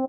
[0.00, 0.06] Ste,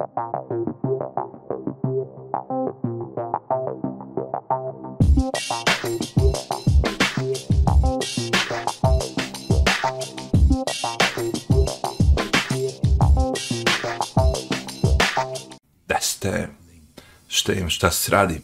[17.28, 18.42] šta im, šta se radi?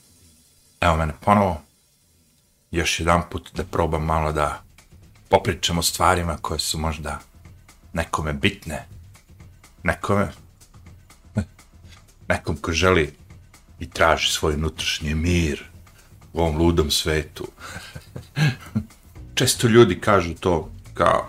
[0.81, 1.61] Evo mene ponovo.
[2.71, 4.61] Još jedan put da probam malo da
[5.29, 7.19] popričam o stvarima koje su možda
[7.93, 8.85] nekome bitne.
[9.83, 10.31] Nekome,
[12.27, 13.13] nekom ko želi
[13.79, 15.63] i traži svoj unutrašnji mir
[16.33, 17.47] u ovom ludom svetu.
[19.35, 21.27] Često ljudi kažu to kao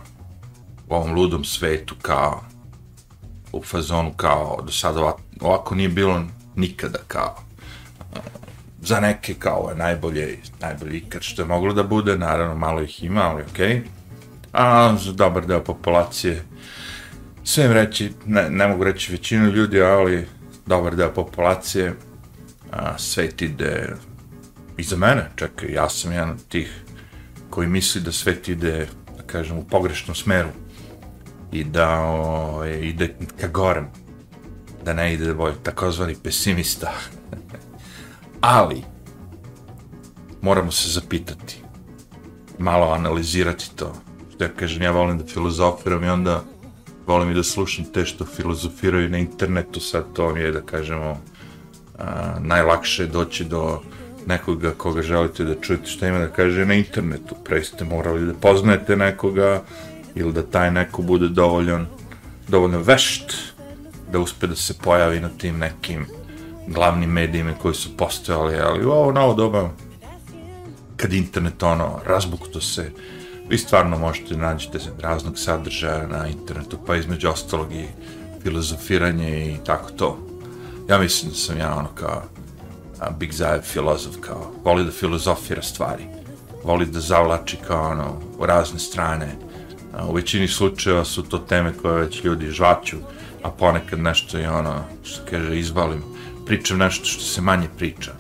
[0.89, 2.45] u ovom ludom svetu, kao
[3.53, 6.25] u fazonu kao do sada ovako, ovako nije bilo
[6.57, 7.49] nikada kao
[8.83, 13.05] za neke kao je najbolje najbolji ikad što je moglo da bude naravno malo ih
[13.05, 13.83] ima ali okej okay.
[14.53, 16.45] a za dobar deo populacije
[17.45, 20.27] sve im reći ne, ne mogu reći većinu ljudi ali
[20.69, 21.95] dobar deo populacije
[22.71, 23.97] a, svet ide
[24.77, 26.83] i za mene čekaj ja sam jedan od tih
[27.51, 30.49] koji misli da svet ide da kažem u pogrešnom smeru
[31.53, 33.89] i da o, ide ka gorem,
[34.85, 36.93] da ne ide bolje, takozvani pesimista.
[38.41, 38.83] Ali,
[40.43, 41.63] moramo se zapitati,
[42.59, 43.93] malo analizirati to.
[44.35, 46.45] Što ja kažem, ja volim da filozofiram i onda
[47.09, 51.21] volim i da slušam te što filozofiraju na internetu, sad to mi je da kažemo
[51.99, 53.81] a, najlakše doći do
[54.27, 57.35] nekoga koga želite da čujete šta ima da kaže na internetu.
[57.45, 59.63] Pre ste morali da poznajete nekoga,
[60.15, 61.87] ili da taj neko bude dovoljan,
[62.49, 63.35] dovoljno vešt
[64.13, 66.07] da uspe da se pojavi na tim nekim
[66.67, 69.71] glavnim medijima koji su postojali, ali u ovo novo doba
[70.97, 72.91] kad internet ono razbukto se
[73.49, 77.85] vi stvarno možete da nađete raznog sadržaja na internetu, pa između ostalog i
[78.43, 80.19] filozofiranje i tako to.
[80.89, 82.23] Ja mislim da sam ja ono kao
[83.01, 86.05] a, Big Zajev filozof, kao voli da filozofira stvari,
[86.65, 89.37] voli da zavlači kao ono u razne strane,
[90.07, 92.97] U većini slučajeva su to teme koje već ljudi žvaću,
[93.43, 96.03] a ponekad nešto i ono, što kaže, izvalim,
[96.47, 98.13] pričam nešto što se manje priča.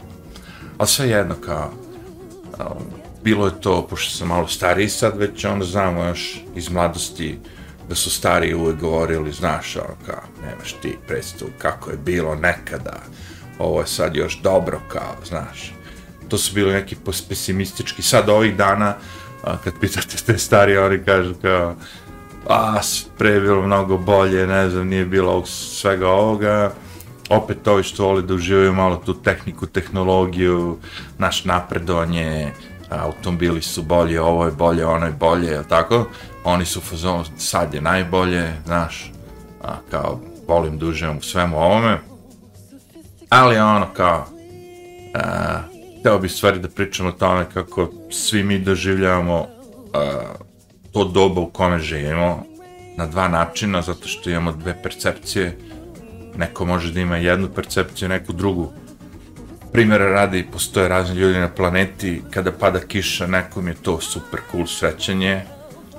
[0.78, 1.72] Ali sve jedno kao,
[3.24, 7.38] bilo je to, pošto sam malo stariji sad, već onda znamo još iz mladosti
[7.88, 12.96] da su stariji uvek govorili, znaš, ono kao, nemaš ti predstavu kako je bilo nekada,
[13.58, 15.74] ovo je sad još dobro, kao, znaš.
[16.28, 16.96] To su bili neki
[17.28, 18.94] pesimistički, sad ovih dana,
[19.42, 21.74] a kad pitate te stari, oni kažu kao,
[22.48, 22.80] a,
[23.18, 26.72] pre je bilo mnogo bolje, ne znam, nije bilo svega ovoga,
[27.28, 30.78] opet ovi što vole da uživaju malo tu tehniku, tehnologiju,
[31.18, 32.52] naš napredovanje,
[32.90, 36.06] automobili su bolje, ovo je bolje, ono je bolje, je tako?
[36.44, 39.12] Oni su fazon, sad je najbolje, znaš,
[39.62, 41.98] a, kao, volim da uživam u svemu ovome,
[43.28, 44.26] ali ono kao,
[45.14, 45.58] a,
[46.00, 49.48] hteo bi stvari da pričam o tome kako svi mi doživljavamo uh,
[50.92, 52.44] to doba u kome živimo
[52.96, 55.58] na dva načina, zato što imamo dve percepcije.
[56.38, 58.72] Neko može da ima jednu percepciju, neku drugu.
[59.72, 64.66] Primjera radi, postoje razni ljudi na planeti, kada pada kiša, nekom je to super cool
[64.66, 65.42] srećanje,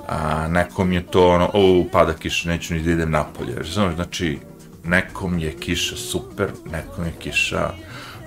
[0.08, 3.62] a nekom je to ono, o, pada kiša, neću ni da idem napolje.
[3.94, 4.38] Znači,
[4.84, 7.70] nekom je kiša super, nekom je kiša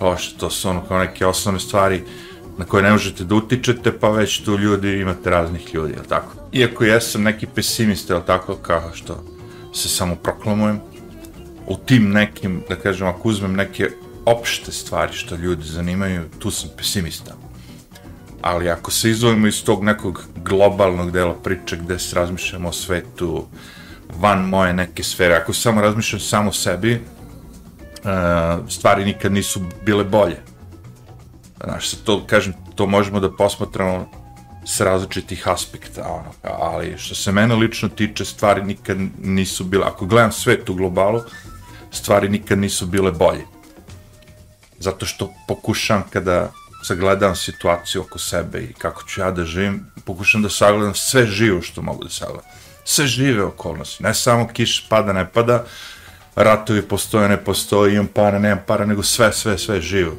[0.02, 2.04] loše, to su ono kao neke osnovne stvari
[2.58, 6.34] na koje ne možete da utičete, pa već tu ljudi imate raznih ljudi, jel tako?
[6.52, 9.24] Iako jesam neki pesimista, jel tako, kao što
[9.74, 10.80] se samo proklamujem,
[11.68, 13.90] u tim nekim, da kažem, ako uzmem neke
[14.26, 17.36] opšte stvari što ljudi zanimaju, tu sam pesimista.
[18.42, 23.46] Ali ako se izvojimo iz tog nekog globalnog dela priče gde se razmišljamo o svetu
[24.20, 30.04] van moje neke sfere, ako samo razmišljam samo o sebi, uh, stvari nikad nisu bile
[30.04, 30.38] bolje.
[31.64, 34.10] Znaš, sa to, kažem, to možemo da posmatramo
[34.66, 40.06] s različitih aspekta, ono, ali što se mene lično tiče, stvari nikad nisu bile, ako
[40.06, 41.22] gledam svet u globalu,
[41.94, 43.46] stvari nikad nisu bile bolje.
[44.80, 46.52] Zato što pokušam kada
[46.84, 51.62] sagledam situaciju oko sebe i kako ću ja da živim, pokušam da sagledam sve živo
[51.62, 52.44] što mogu da sagledam.
[52.86, 55.66] Sve žive okolnosti, ne samo kiš pada, ne pada,
[56.36, 60.16] ratovi postoje, ne postoje, imam para, nemam para, nego sve, sve, sve živo.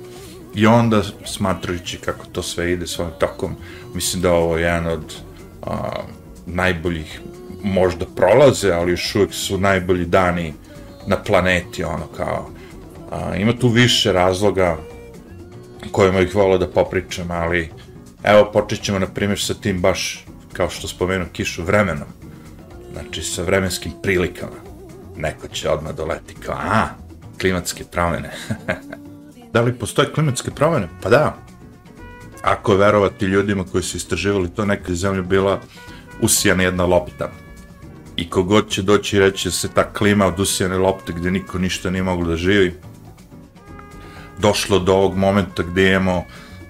[0.54, 3.56] I onda, smatrajući kako to sve ide svojim tokom,
[3.94, 5.14] mislim da ovo je jedan od
[5.62, 6.02] a,
[6.46, 7.20] najboljih,
[7.62, 10.54] možda prolaze, ali još uvijek su najbolji dani
[11.06, 12.50] na planeti, ono kao,
[13.10, 14.76] a, ima tu više razloga
[15.92, 17.70] kojima ih volao da popričam, ali
[18.22, 22.08] evo počet ćemo na primjer sa tim baš, kao što spomenu, kišu vremenom,
[22.92, 24.64] znači sa vremenskim prilikama
[25.16, 26.88] neko će odmah doleti kao, a,
[27.40, 28.30] klimatske promene.
[29.52, 30.88] da li postoje klimatske promene?
[31.02, 31.36] Pa da.
[32.42, 35.60] Ako verovati ljudima koji su istraživali to, neka zemlja bila
[36.20, 37.30] usijana jedna lopta.
[38.16, 41.58] I kogod će doći i reći da se ta klima od usijane lopte gde niko
[41.58, 42.74] ništa nije moglo da živi,
[44.38, 46.24] došlo do ovog momenta gde imamo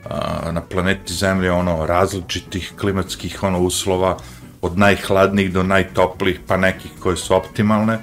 [0.05, 4.17] a, na planeti Zemlje ono različitih klimatskih ono uslova
[4.63, 7.99] od najhladnijih do najtoplijih pa nekih koje su optimalne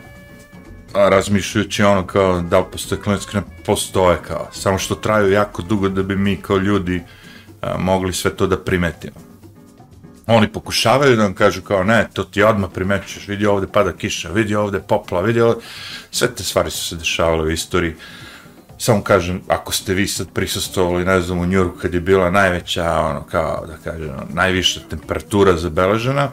[0.94, 5.62] a, razmišljajući ono kao da li postoje klimatske ne postoje kao samo što traju jako
[5.62, 7.02] dugo da bi mi kao ljudi
[7.62, 9.31] a, mogli sve to da primetimo
[10.36, 14.30] oni pokušavaju da vam kažu kao ne, to ti odmah primećuješ, vidi ovde pada kiša,
[14.30, 15.62] vidi ovde popla, vidi ovde,
[16.12, 17.96] sve te stvari su se dešavale u istoriji
[18.82, 23.00] samo kažem, ako ste vi sad prisustovali, ne znam, u Njurku kad je bila najveća,
[23.00, 26.24] ono, kao da kažem, najviša temperatura zabeležena,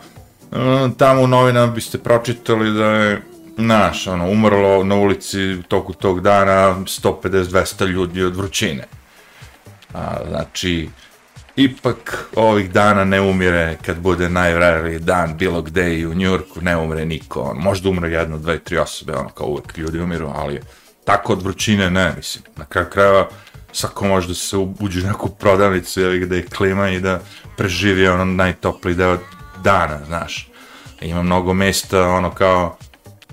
[0.52, 0.56] e,
[0.98, 3.22] tamo u novinama biste pročitali da je
[3.56, 8.84] naš, ono, umrlo na ulici u toku tog dana 150-200 ljudi od vrućine.
[9.94, 10.88] A, znači,
[11.58, 16.76] ipak ovih dana ne umire kad bude najvreliji dan bilo gde i u Njurku ne
[16.76, 20.60] umre niko, on, možda umre jedno, dve, tri osobe, ono, kao uvek ljudi umiru, ali
[21.04, 22.44] tako od vrućine ne, mislim.
[22.56, 23.28] Na kraju krajeva
[23.72, 27.20] svako može da se uđe u neku prodavnicu ili gde je klima i da
[27.56, 29.18] preživi ono najtopliji deo
[29.64, 30.50] dana, znaš.
[31.00, 32.76] Ima mnogo mesta, ono kao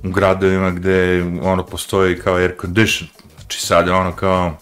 [0.04, 4.57] u gradovima gde ono postoji kao air condition, znači sad ono kao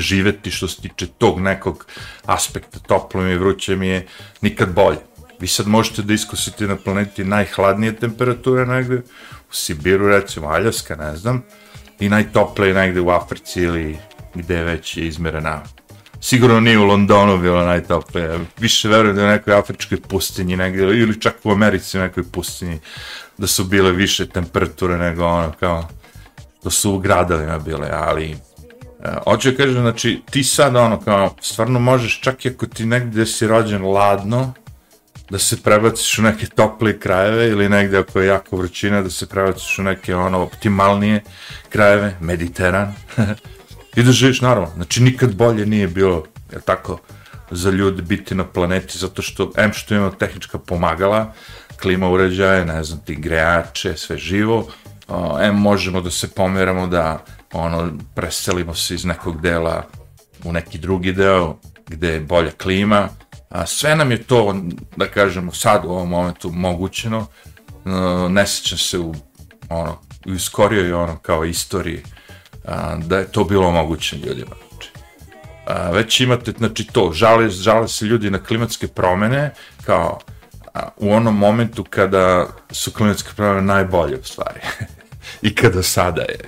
[0.00, 1.86] živeti što se tiče tog nekog
[2.24, 4.06] aspekta toplom i vrućem je
[4.40, 4.98] nikad bolje.
[5.40, 8.96] Vi sad možete da iskusite na planeti najhladnije temperature negde,
[9.50, 11.42] u Sibiru recimo, Aljaska, ne znam,
[12.00, 13.98] i najtoplije negde u Africi ili
[14.34, 15.62] gde već je izmerena.
[16.20, 18.38] Sigurno nije u Londonu bilo najtoplije.
[18.58, 22.24] Više verujem da je u nekoj afričkoj pustinji negde, ili čak u Americi u nekoj
[22.32, 22.78] pustinji,
[23.38, 25.88] da su bile više temperature nego ono kao
[26.64, 28.36] da su u gradovima bile, ali
[29.24, 33.26] hoću da kažem, znači ti sad ono kao stvarno možeš čak i ako ti negde
[33.26, 34.54] si rođen ladno,
[35.30, 39.26] da se prebaciš u neke toplije krajeve ili negde ako je jako vrućina da se
[39.26, 41.20] prebaciš u neke ono optimalnije
[41.68, 42.94] krajeve, Mediteran
[43.96, 44.70] i da živiš naravno.
[44.74, 46.98] Znači nikad bolje nije bilo, je tako,
[47.50, 51.32] za ljudi biti na planeti zato što, em što ima tehnička pomagala,
[51.80, 54.68] klima uređaje, ne znam ti, grejače, sve živo,
[55.40, 57.24] em možemo da se pomeramo da
[57.56, 59.84] ono, preselimo se iz nekog dela
[60.44, 61.56] u neki drugi deo
[61.88, 63.08] gde je bolja klima,
[63.48, 64.56] A, sve nam je to,
[64.96, 67.26] da kažemo, sad u ovom momentu mogućeno,
[68.28, 69.14] ne sećam se u,
[69.68, 72.02] ono, u skorijoj ono, kao istoriji,
[72.98, 74.56] da je to bilo moguće ljudima.
[74.70, 74.90] Znači,
[75.66, 79.54] a, već imate, znači to, žale, žale se ljudi na klimatske promene,
[79.84, 80.18] kao
[80.74, 84.60] a, u onom momentu kada su klimatske promene najbolje u stvari.
[85.42, 86.38] I kada sada je.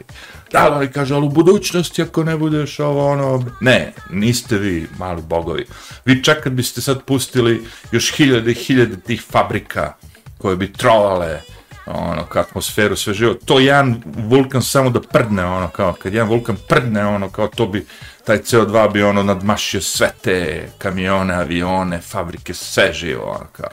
[0.53, 3.45] Da, ali kaže, ali u budućnosti ako ne budeš ovo, ono...
[3.61, 5.67] Ne, niste vi mali bogovi.
[6.05, 9.93] Vi čak kad biste sad pustili još hiljade i hiljade tih fabrika
[10.39, 11.41] koje bi trovale
[11.87, 16.29] ono, kao atmosferu, sve živo, to jedan vulkan samo da prdne, ono, kao, kad jedan
[16.29, 17.87] vulkan prdne, ono, kao, to bi,
[18.25, 23.71] taj CO2 bi, ono, nadmašio sve te kamione, avione, fabrike, sve živo, ono, kao.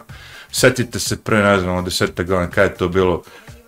[0.51, 3.23] Setite se pre, ne znam, deseta godina, kada je to bilo,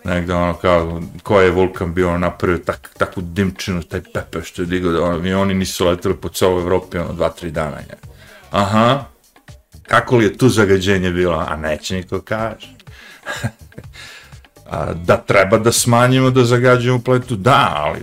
[0.08, 4.66] negde ono kao, ko je vulkan bio napravio tak, takvu dimčinu, taj pepe što je
[4.66, 7.76] digao, da ono, i oni nisu leteli po celoj Evropi, ono, dva, tri dana.
[7.76, 7.98] Je.
[8.50, 9.04] Aha,
[9.82, 11.44] kako li je tu zagađenje bilo?
[11.48, 12.68] A neće niko kaže.
[14.70, 18.00] A, da treba da smanjimo da zagađujemo planetu, da, ali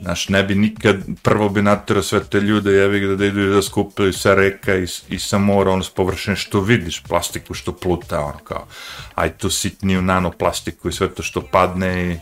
[0.00, 3.62] Znaš, ne bi nikad, prvo bi naterao sve te ljude, jevi ga da idu da
[3.62, 8.20] skupljaju sa reka i, i sa mora, ono s površine što vidiš, plastiku što pluta,
[8.20, 8.66] ono kao,
[9.14, 12.16] aj tu sitniju nanoplastiku i sve to što padne i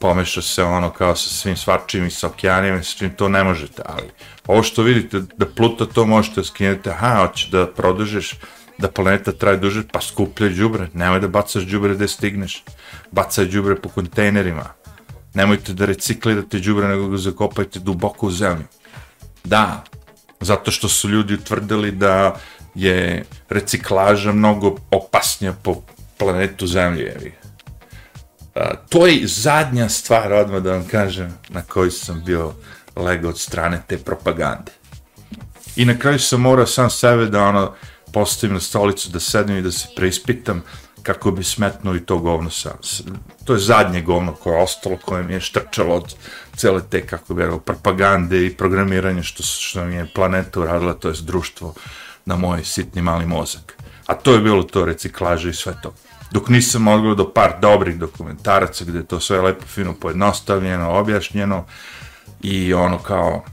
[0.00, 3.44] pomeša se ono kao sa svim svačim i sa okeanima i sa svim, to ne
[3.44, 4.10] možete, ali
[4.46, 8.34] ovo što vidite da pluta to možete da skinete, aha, hoće da produžiš,
[8.78, 12.64] da planeta traje duže, pa skupljaj džubre, nemoj da bacaš džubre gde stigneš,
[13.10, 14.64] bacaj džubre po kontejnerima,
[15.34, 18.66] Nemojte da reciklirate đubre, nego ga zakopajte duboko u zemlju.
[19.44, 19.84] Da,
[20.40, 22.36] zato što su ljudi utvrdili da
[22.74, 25.82] je reciklaža mnogo opasnija po
[26.18, 27.32] planetu Zemlje.
[28.54, 32.52] A, to je zadnja stvar, odmah da vam kažem, na kojoj sam bio
[32.96, 34.72] legao od strane te propagande.
[35.76, 37.74] I na kraju sam morao sam sebe da ono,
[38.12, 40.62] postavim na stolicu, da sedem i da se preispitam
[41.04, 42.74] kako bi smetnuo i to govno sa,
[43.44, 46.14] to je zadnje govno koje je ostalo, koje mi je štrčalo od
[46.56, 51.08] cele te, kako bi rekao, propagande i programiranje što, što mi je planeta uradila, to
[51.08, 51.74] je društvo
[52.24, 53.76] na moj sitni mali mozak.
[54.06, 55.94] A to je bilo to reciklaže i sve to.
[56.30, 61.64] Dok nisam odgledao par dobrih dokumentaraca gde je to sve lepo, fino, pojednostavljeno, objašnjeno,
[62.44, 63.44] i ono kao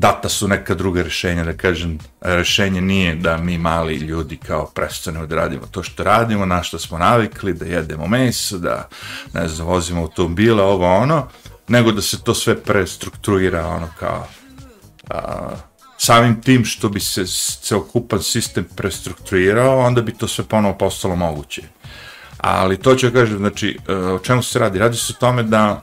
[0.00, 5.26] data su neka druga rešenja, da kažem, rešenje nije da mi mali ljudi kao prestanemo
[5.26, 8.88] da radimo to što radimo, na što smo navikli, da jedemo meso, da,
[9.34, 11.28] ne znam, vozimo automobile, ovo ono,
[11.68, 14.26] nego da se to sve prestrukturira, ono kao,
[15.10, 15.48] a,
[15.98, 17.24] samim tim što bi se
[17.62, 21.62] celokupan sistem prestrukturirao, onda bi to sve ponovo postalo moguće.
[22.38, 24.78] Ali to ću kažem, znači, e, o čemu se radi?
[24.78, 25.82] Radi se o tome da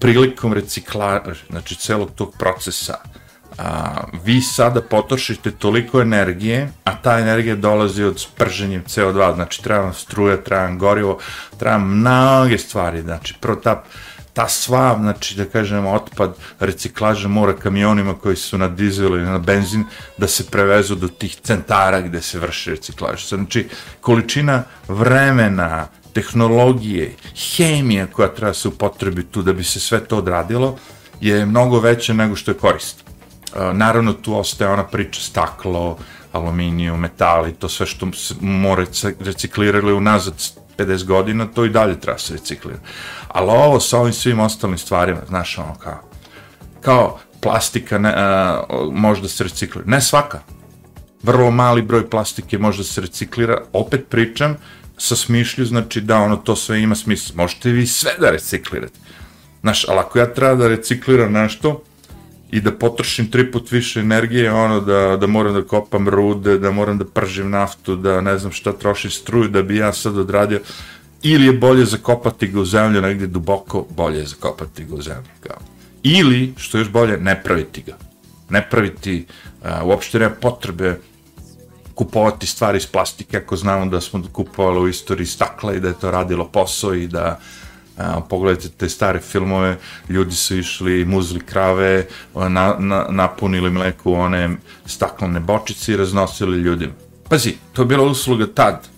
[0.00, 2.94] prilikom reciklaže, znači celog tog procesa,
[3.58, 9.80] a, vi sada potrošite toliko energije, a ta energija dolazi od sprženjem CO2, znači treba
[9.80, 11.18] vam struja, treba vam gorivo,
[11.58, 13.84] treba vam mnoge stvari, znači prvo ta,
[14.32, 19.38] ta sva, znači da kažemo, otpad reciklaža mora kamionima koji su na dizel ili na
[19.38, 19.84] benzin
[20.18, 23.36] da se prevezu do tih centara gde se vrši reciklaža.
[23.36, 23.68] Znači,
[24.00, 27.14] količina vremena, tehnologije,
[27.56, 30.78] hemija koja treba se upotrebi tu da bi se sve to odradilo
[31.20, 33.03] je mnogo veća nego što je korist.
[33.72, 35.98] Naravno, tu ostaje ona priča staklo,
[36.32, 38.86] aluminijum, metali, to sve što se more
[39.20, 40.34] reciklirali unazad
[40.78, 42.78] 50 godina, to i dalje treba se reciklira.
[43.28, 46.00] Ali ovo sa ovim svim ostalim stvarima, znaš, ono kao,
[46.80, 49.86] kao plastika ne, a, može da se reciklira.
[49.86, 50.40] Ne svaka.
[51.22, 53.62] Vrlo mali broj plastike može da se reciklira.
[53.72, 54.56] Opet pričam
[54.98, 57.34] sa smišlju, znači da ono to sve ima smisla.
[57.36, 58.98] Možete vi sve da reciklirate.
[59.60, 61.82] Znaš, ali ako ja treba da recikliram nešto,
[62.54, 66.70] i da potrošim tri put više energije, ono, da, da moram da kopam rude, da
[66.70, 70.60] moram da pržim naftu, da ne znam šta troši struju, da bi ja sad odradio,
[71.22, 75.30] ili je bolje zakopati ga u zemlju negde duboko, bolje je zakopati ga u zemlju.
[76.02, 77.96] Ili, što još bolje, ne praviti ga.
[78.50, 79.26] Ne praviti,
[79.62, 80.98] a, uopšte nema potrebe
[81.94, 85.98] kupovati stvari iz plastike ako znamo da smo kupovali u istoriji stakla i da je
[86.00, 87.40] to radilo posao i da
[87.98, 89.76] A, pogledajte te stare filmove,
[90.08, 96.92] ljudi su išli, muzli krave, na, na, napunili mleku one staklene bočice i raznosili ljudima.
[97.28, 98.88] Pazi, to je bila usluga tad.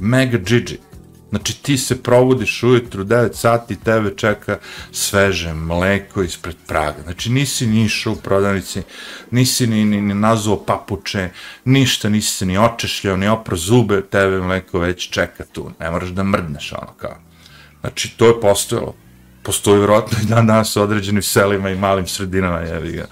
[0.00, 0.78] Mega Gigi.
[1.34, 4.58] Znači ti se probudiš ujutru 9 sati, tebe čeka
[4.92, 7.02] sveže mleko ispred praga.
[7.02, 8.82] Znači nisi ni išao u prodavnici,
[9.30, 11.28] nisi ni, ni, ni nazuo papuče,
[11.64, 15.70] ništa, nisi se ni očešljao, ni opro zube, tebe mleko već čeka tu.
[15.80, 17.16] Ne moraš da mrdneš ono kao.
[17.84, 18.94] Znači, to je postojalo.
[19.42, 23.06] Postoji vjerojatno i dan danas u određenim selima i malim sredinama, jevi ga.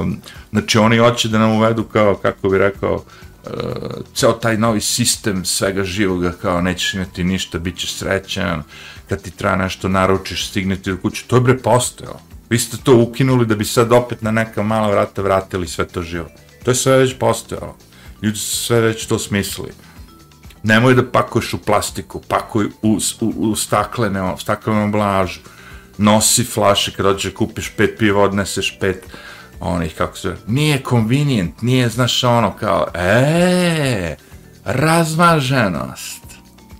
[0.00, 3.50] Um, znači, oni hoće da nam uvedu kao, kako bi rekao, uh,
[4.14, 8.62] ceo taj novi sistem svega živoga, kao nećeš imati ništa, bit ćeš srećan,
[9.08, 12.20] kad ti treba nešto naručiš, stigneti do kuće, to je bre postojalo.
[12.50, 16.02] Vi ste to ukinuli da bi sad opet na neka mala vrata vratili sve to
[16.02, 16.28] živo.
[16.64, 17.76] To je sve već postojalo.
[18.22, 19.85] Ljudi su sve već to smislili
[20.66, 25.40] nemoj da pakuješ u plastiku, pakuj u, u, u staklene, staklenu ambalažu,
[25.98, 29.06] nosi flaše, kada hoćeš da kupiš pet piva, odneseš pet
[29.60, 34.16] onih, kako se, nije convenient, nije, znaš, ono, kao, e,
[34.64, 36.22] razmaženost,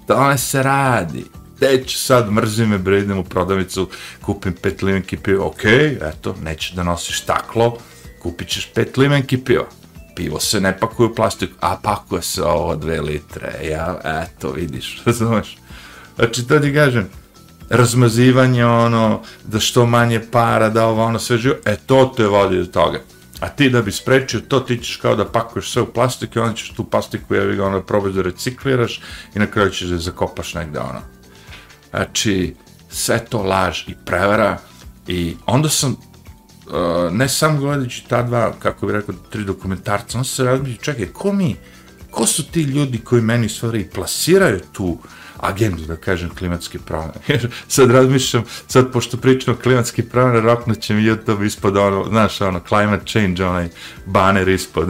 [0.06, 1.24] tome se radi,
[1.60, 3.88] te ću sad, mrzi me, bre, idem u prodavnicu,
[4.20, 7.78] kupim pet limenki piva, okej, okay, eto, nećeš da nosiš staklo,
[8.22, 9.66] kupit ćeš pet limenki piva,
[10.16, 15.00] pivo se ne pakuje u plastiku, a pakuje se ovo dve litre, ja, eto, vidiš,
[15.06, 15.56] razumeš?
[16.16, 17.08] Znači, to ti kažem,
[17.70, 22.58] razmazivanje, ono, da što manje para, da ovo, ono, sve živo, e, to te vodi
[22.58, 23.00] do toga.
[23.40, 26.42] A ti da bi sprečio to, ti ćeš kao da pakuješ sve u plastiku i
[26.42, 29.00] onda ćeš tu plastiku, jevi ga, ono, probaj da recikliraš
[29.34, 31.00] i na kraju ćeš da zakopaš negde, ono.
[31.90, 32.54] Znači,
[32.90, 34.58] sve to laž i prevara
[35.06, 35.96] i onda sam
[36.66, 41.06] Uh, ne samo gledajući ta dva, kako bih rekao, tri dokumentarca, on se razmišlja, čekaj,
[41.06, 41.56] ko mi,
[42.10, 44.98] ko su ti ljudi koji meni stvari plasiraju tu
[45.36, 47.12] agendu, da kažem, klimatske promene.
[47.68, 52.40] sad razmišljam, sad pošto pričam o klimatske promene, roknut će mi YouTube ispod ono, znaš,
[52.40, 53.68] ono, climate change, onaj
[54.06, 54.88] baner ispod.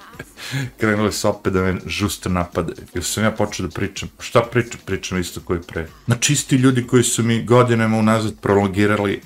[0.80, 2.76] Krenuli su opet da me žustro napadaju.
[2.94, 4.08] Jer sam ja počeo da pričam.
[4.20, 4.80] Šta pričam?
[4.84, 5.86] Pričam isto koji pre.
[6.06, 9.20] Na čisti ljudi koji su mi godinama unazad prolongirali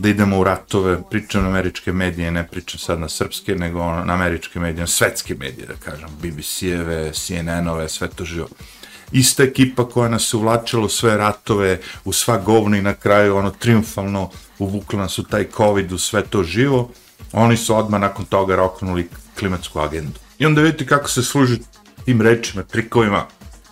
[0.00, 4.14] da idemo u ratove, pričam na američke medije, ne pričam sad na srpske, nego na
[4.14, 8.48] američke medije, na svetske medije, da kažem, BBC-eve, CNN-ove, sve to živo.
[9.12, 13.50] Ista ekipa koja nas uvlačila u sve ratove, u sva govna i na kraju ono
[13.50, 16.90] triumfalno uvukla nas u taj COVID, u sve to živo,
[17.32, 20.18] oni su odmah nakon toga roknuli klimatsku agendu.
[20.38, 21.58] I onda vidite kako se služi
[22.04, 23.26] tim rečima, trikovima.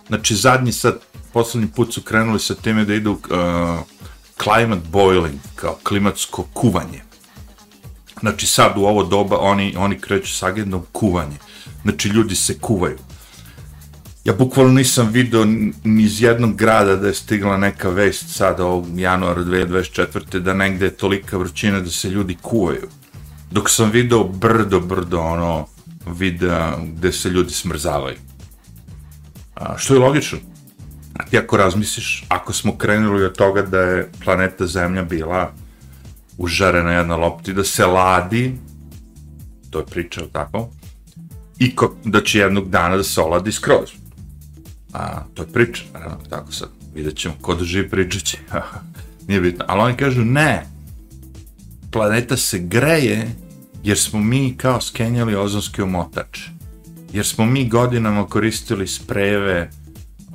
[0.07, 0.99] Znači, zadnji sad,
[1.33, 3.19] poslednji put su krenuli sa time da idu uh,
[4.43, 7.01] climate boiling, kao klimatsko kuvanje.
[8.19, 11.37] Znači sad u ovo doba oni, oni kreću s agendom kuvanje.
[11.83, 12.97] Znači ljudi se kuvaju.
[14.23, 15.45] ja bukvalno nisam video
[15.83, 20.39] ni iz jednog grada da je stigla neka vest sad ovog januara 2024.
[20.39, 22.87] da negde je tolika vrućina da se ljudi kuvaju.
[23.51, 25.67] Dok sam video brdo, brdo, ono,
[26.05, 28.17] videa gde se ljudi smrzavaju.
[29.55, 30.37] A, što je logično.
[31.29, 35.51] Ti ako razmisliš, ako smo krenuli od toga da je planeta Zemlja bila
[36.37, 38.55] užarena jedna lopti, da se ladi,
[39.69, 40.69] to je priča, tako,
[41.59, 43.89] i ko, da će jednog dana da se oladi skroz.
[44.93, 48.37] A, to je priča, naravno, tako sad, vidjet ćemo, ko da živi pričat će,
[49.27, 49.65] nije bitno.
[49.67, 50.65] Ali oni kažu, ne,
[51.91, 53.27] planeta se greje
[53.83, 56.39] jer smo mi kao skenjali ozonski omotač.
[57.13, 59.69] Jer smo mi godinama koristili sprejeve,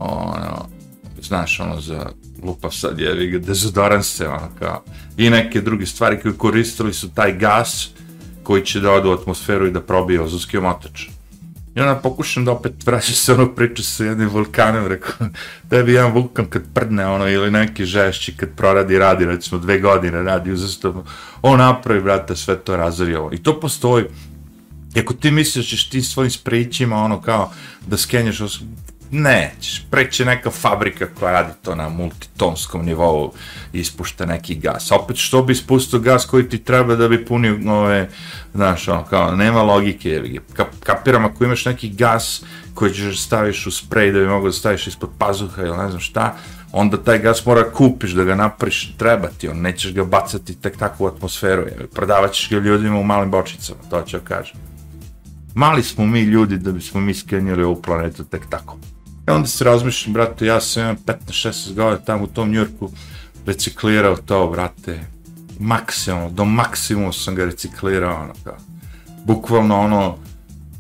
[0.04, 0.68] ono,
[1.22, 2.06] znaš, ono, za
[2.42, 4.82] lupa sad je, ga, dezodoranse, ono, kao,
[5.16, 7.88] i neke druge stvari koje koristili su taj gas
[8.42, 11.06] koji će da ode u atmosferu i da probije ozonski omotač.
[11.74, 15.26] I onda pokušam da opet vraćam se ono priču sa jednim vulkanom, rekao,
[15.70, 20.22] tebi jedan vulkan kad prdne ono, ili neki žešći kad proradi, radi, recimo dve godine
[20.22, 21.04] radi uzastopno,
[21.42, 23.32] on napravi, brate, sve to razori ovo.
[23.32, 24.04] I to postoji.
[24.94, 27.52] I ako ti misliš da ćeš ti svojim sprićima, ono kao,
[27.86, 28.40] da skenješ,
[29.10, 33.32] nećeš, preće neka fabrika koja radi to na multitonskom nivou
[33.72, 34.92] i ispušta neki gas.
[34.92, 38.08] Opet što bi ispustio gas koji ti treba da bi punio ove,
[38.54, 42.42] znaš, ono, kao, nema logike, Kap, kapiram ako imaš neki gas
[42.74, 45.88] koji ćeš da staviš u sprej da bi mogo da staviš ispod pazuha ili ne
[45.88, 46.36] znam šta,
[46.72, 50.76] onda taj gas mora kupiš da ga napriš, treba ti, on nećeš ga bacati tek
[50.76, 54.56] tako u atmosferu, je, prodavat ćeš ga ljudima u malim bočicama, to ću kažem.
[55.54, 58.76] Mali smo mi ljudi da bismo mi skenjali ovu planetu tek tako.
[59.28, 62.90] I onda se razmišljam, brate, ja sam imam 15-16 godina tamo u tom Njurku
[63.46, 65.00] reciklirao to, brate,
[65.58, 68.56] maksimum, do maksimum sam ga reciklirao, ono, kao,
[69.24, 70.16] bukvalno ono,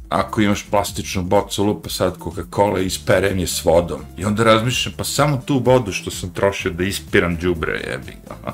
[0.08, 4.00] ako imaš plastičnu bocu, lupa sad Coca-Cola isperem je s vodom.
[4.16, 8.52] I onda razmišljam, pa samo tu vodu što sam trošio da ispiram džubre, jebi ga.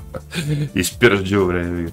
[0.81, 1.91] Ispiraš džubre, jebi ga.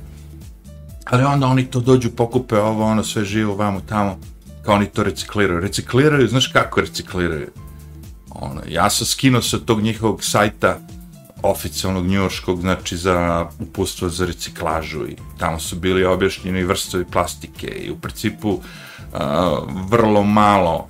[1.06, 4.20] Ali onda oni to dođu, pokupe ovo, ono, sve živo vamo tamo,
[4.64, 5.60] kao oni to recikliraju.
[5.60, 7.48] Recikliraju, znaš kako recikliraju?
[8.42, 10.78] Ono, ja sam skinuo sa tog njihovog sajta
[11.44, 17.92] oficijalnog njurškog, znači za upustvo za reciklažu i tamo su bili objašnjeni vrstovi plastike i
[17.92, 18.62] u principu uh,
[19.90, 20.88] vrlo malo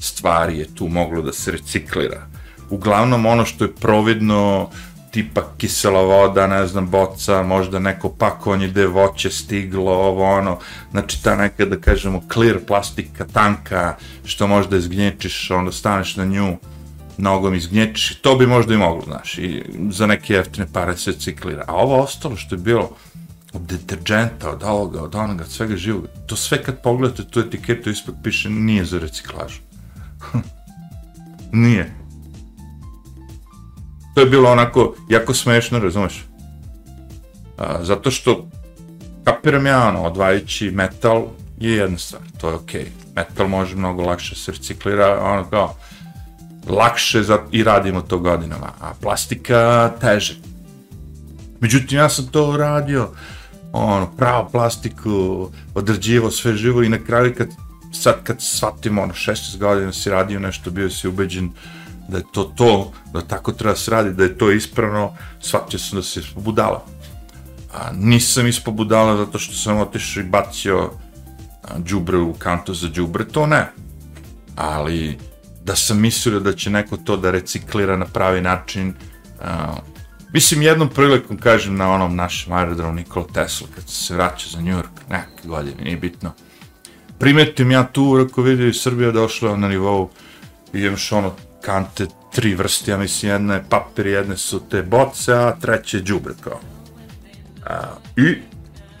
[0.00, 2.26] stvari je tu moglo da se reciklira.
[2.70, 4.70] Uglavnom ono što je providno
[5.10, 10.58] tipa kisela voda, ne znam, boca, možda neko pakovanje gde voće stiglo, ovo ono,
[10.90, 16.56] znači ta neka, da kažemo, clear plastika, tanka, što možda izgnječiš, onda staneš na nju,
[17.18, 21.64] nogom izgnječiš, to bi možda i moglo, znaš, i za neke jeftine pare se ciklira.
[21.68, 22.90] A ovo ostalo što je bilo
[23.52, 27.90] od deterđenta, od ovoga, od onoga, od svega živoga, to sve kad pogledate tu etiketu
[27.90, 29.60] ispod piše nije za reciklažu.
[31.52, 31.94] nije.
[34.14, 36.24] To je bilo onako jako smešno, razumeš?
[37.58, 38.48] A, zato što
[39.24, 41.26] kapiram ja, ono, odvajajući metal
[41.58, 42.84] je jedna stvar, to je okej.
[42.84, 43.14] Okay.
[43.16, 45.76] Metal može mnogo lakše se reciklira, ono kao,
[46.66, 50.34] lakše za, i radimo to godinama, a plastika teže.
[51.60, 53.08] Međutim, ja sam to uradio,
[53.72, 57.48] ono, pravo plastiku, određivo sve živo i na kraju kad,
[57.92, 61.50] sad kad shvatimo, ono, 16 godina si radio nešto, bio si ubeđen
[62.08, 66.00] da je to to, da tako treba se radi, da je to ispravno, shvatio sam
[66.00, 66.84] da ispod budala.
[67.74, 70.90] A, nisam ispod budala zato što sam otišao i bacio
[71.84, 73.72] džubre u kantu za džubre, to ne.
[74.56, 75.18] Ali,
[75.66, 78.94] da sam mislio da će neko to da reciklira na pravi način.
[79.40, 79.46] Uh,
[80.32, 85.02] mislim, jednom prilikom, kažem, na onom našem aerodromu Nikola Tesla, kad se vraća za York,
[85.10, 86.32] neke godine, nije bitno.
[87.18, 90.10] Primetim ja tu, ako vidio, Srbija došla na nivou,
[90.72, 95.56] imaš ono, kante, tri vrste, ja mislim, jedna je papir, jedne su te boce, a
[95.60, 96.60] treće je džubre, kao.
[97.60, 98.38] Uh, I,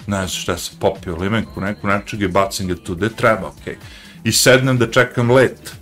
[0.06, 3.74] ne znam šta se popio limenku, neku nečeg i bacim ga tu gde treba, okej.
[3.74, 3.78] Okay.
[4.24, 5.76] I sednem da čekam let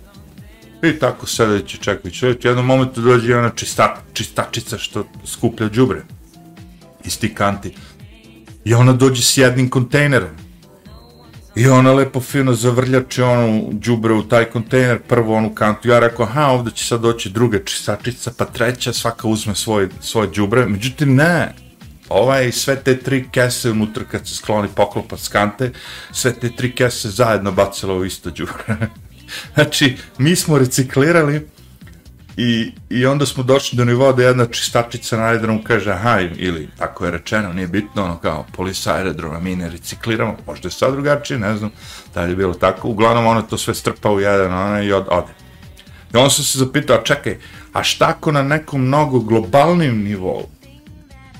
[0.83, 6.01] I tako sedeći čekajući let, u jednom momentu dođe ona čista, čistačica što skuplja džubre
[7.05, 7.75] iz tih kanti.
[8.65, 10.29] I ona dođe s jednim kontejnerom.
[11.55, 15.89] I ona lepo fino zavrljače onu džubre u taj kontejner, prvo onu kantu.
[15.89, 20.29] Ja rekao, aha, ovde će sad doći druga čistačica, pa treća, svaka uzme svoje, svoje
[20.31, 20.65] džubre.
[20.65, 21.53] Međutim, ne,
[22.09, 25.71] ovaj, sve te tri kese unutra kad se skloni poklopac kante,
[26.11, 28.75] sve te tri kese zajedno bacilo u isto džubre.
[29.53, 31.47] Znači, mi smo reciklirali
[32.37, 36.69] i, i onda smo došli do nivoa da jedna čistačica na aerodromu kaže aha, ili
[36.77, 40.93] tako je rečeno, nije bitno, ono kao polisa aerodroma, mi ne recikliramo, možda je sad
[40.93, 41.71] drugačije, ne znam,
[42.13, 45.05] da li je bilo tako, uglavnom ono to sve strpa u jedan ono, i od,
[45.09, 45.33] ode.
[46.13, 47.37] I onda sam se zapitao, čekaj,
[47.73, 50.49] a šta ako na nekom mnogo globalnim nivou,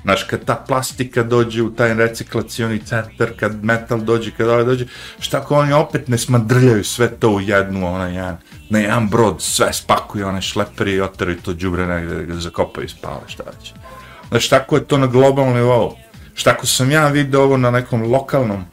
[0.06, 4.86] Znaš, kad ta plastika dođe u taj reciklacioni centar, kad metal dođe, kad ovaj dođe,
[5.20, 8.38] šta ako oni opet ne smadrljaju sve to u jednu, onaj jedan,
[8.70, 12.89] na jedan brod, sve spakuju, one šleperi i oteraju to džubre negde, ga zakopaju i
[12.89, 13.74] spale, šta već.
[14.30, 15.96] Znaš, tako je to na globalnom nivou.
[16.34, 18.65] Šta ako sam ja video ovo na nekom lokalnom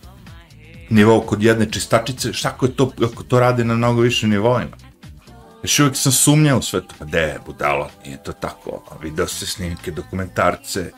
[0.91, 4.77] nivou kod jedne čistačice, šta ako je to, ako to radi na mnogo više nivoima?
[5.63, 6.95] Još uvijek sam sumnjao u sve to.
[6.99, 8.99] Pa de, budalo, nije to tako.
[9.03, 10.91] Video se snimke, dokumentarce,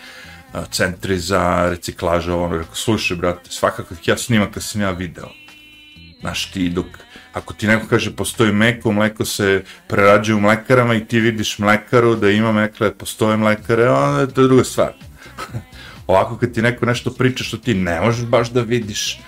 [0.70, 5.28] centri za reciklažu, ono, rekao, slušaj, brate, svakakvih ja snimaka sam ja video.
[6.20, 6.86] Znaš, ti dok,
[7.32, 12.14] ako ti neko kaže postoji meko, mleko se prerađuje u mlekarama i ti vidiš mlekaru
[12.16, 14.92] da ima mekle, postoje mlekare, onda je to druga stvar.
[16.06, 19.20] Ovako kad ti neko nešto priča što ti ne možeš baš da vidiš,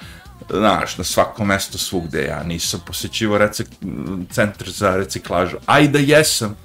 [0.51, 3.67] znaš, na svako mesto svugde, ja nisam posjećivo recik,
[4.31, 6.57] centar za reciklažu, a i da jesam,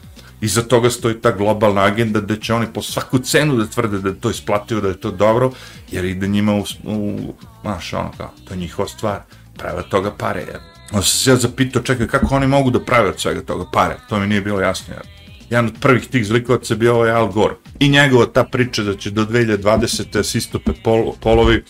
[0.41, 4.09] iza toga stoji ta globalna agenda da će oni po svaku cenu da tvrde da
[4.09, 5.51] je to isplativo, da je to dobro,
[5.91, 9.19] jer ide njima u, u znaš, ono kao, to je njihova stvar,
[9.57, 10.59] prave toga pare, jer.
[10.91, 13.95] Onda sam se ja zapitao, čekaj, kako oni mogu da prave od svega toga pare,
[14.09, 15.05] to mi nije bilo jasno, jer
[15.51, 17.55] jedan od prvih tih zlikovaca bio ovaj Al Gore.
[17.79, 20.11] I njegova ta priča da će do 2020.
[20.13, 21.63] da se istope pol, polovi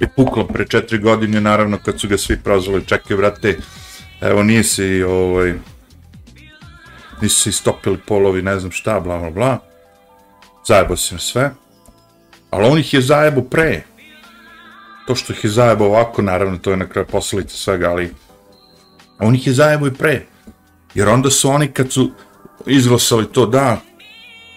[0.00, 3.58] je puklo pre četiri godine, naravno kad su ga svi prozvali, čekaj brate,
[4.20, 5.54] evo nije si ovaj,
[7.22, 9.58] nisu se istopili polovi, ne znam šta, bla, bla, bla.
[10.66, 11.50] Zajebo si sve.
[12.50, 13.82] Ali on ih je zajebo pre.
[15.06, 18.10] To što ih je zajebo ovako, naravno, to je na kraju posledica svega, ali
[19.18, 20.26] on ih je zajebo i pre.
[20.94, 22.10] Jer onda su oni kad su
[22.66, 23.80] izglasali to da,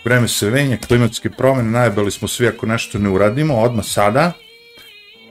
[0.06, 4.32] vreme se venja, klimatske promene, najbali smo svi ako nešto ne uradimo, odmah sada,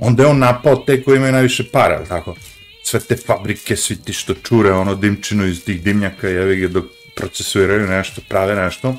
[0.00, 2.34] onda je on napao te koji imaju najviše para, tako?
[2.82, 6.84] Sve te fabrike, svi ti što čure, ono dimčinu iz tih dimnjaka, jevi ga dok
[7.16, 8.96] procesuiraju nešto, prave nešto.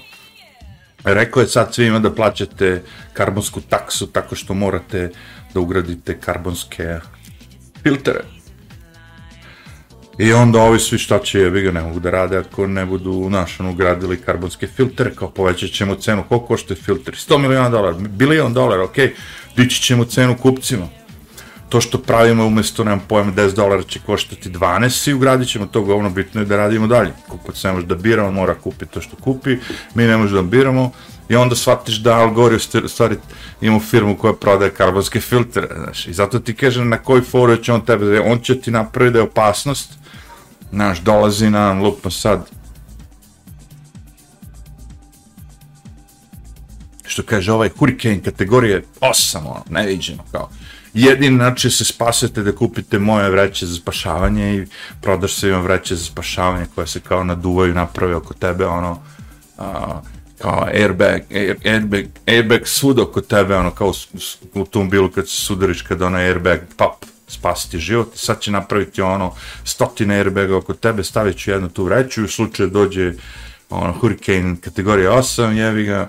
[1.04, 2.84] Rekao je sad svima da plaćate
[3.14, 5.10] karbonsku taksu tako što morate
[5.54, 7.00] da ugradite karbonske
[7.84, 8.37] filtere.
[10.17, 13.12] I onda ovi svi šta će, jebi ga, ne mogu da rade ako ne budu
[13.12, 17.17] u našanu ugradili karbonske filtere, kao povećat ćemo cenu, koliko koštaju filteri?
[17.17, 18.95] 100 miliona dolara, bilion dolara, ok,
[19.56, 20.88] dići ćemo cenu kupcima
[21.69, 25.82] to što pravimo umesto, nemam pojma, 10 dolara će koštati 12 i ugradit ćemo to
[25.82, 27.12] govno, bitno je da radimo dalje.
[27.27, 29.58] Kupac ne može da bira, on mora kupiti to što kupi,
[29.95, 30.91] mi ne možemo da biramo
[31.30, 33.15] i onda shvatiš da Al Gore stvari
[33.62, 37.73] ima firmu koja prodaje karbonske filtre, znaš, i zato ti kažem na koji foru će
[37.73, 39.93] on tebe, on će ti napraviti da je opasnost,
[40.71, 42.49] znaš, dolazi na lupno sad,
[47.06, 50.49] što kaže ovaj hurricane kategorije 8, ono, neviđeno, kao,
[50.93, 54.65] jedin način se spasete da kupite moje vreće za spašavanje i
[55.01, 58.99] prodaš se ima vreće za spašavanje koje se kao naduvaju, naprave oko tebe, ono,
[59.58, 60.01] a,
[60.38, 63.93] kao airbag, air, airbag, airbag svuda oko tebe, ono, kao u,
[64.60, 70.16] automobilu kad se sudariš, kada onaj airbag, pop, spasiti život, sad će napraviti ono, stotine
[70.16, 73.13] airbaga oko tebe, stavit ću jednu tu vreću u slučaju dođe
[73.70, 76.08] ono, hurricane kategorija 8, jevi ga,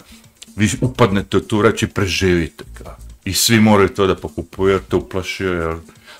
[0.56, 2.96] vi upadnete u tu vreću i preživite, kao
[3.28, 5.74] i svi moraju to da pokupuju, jer te uplašio, jer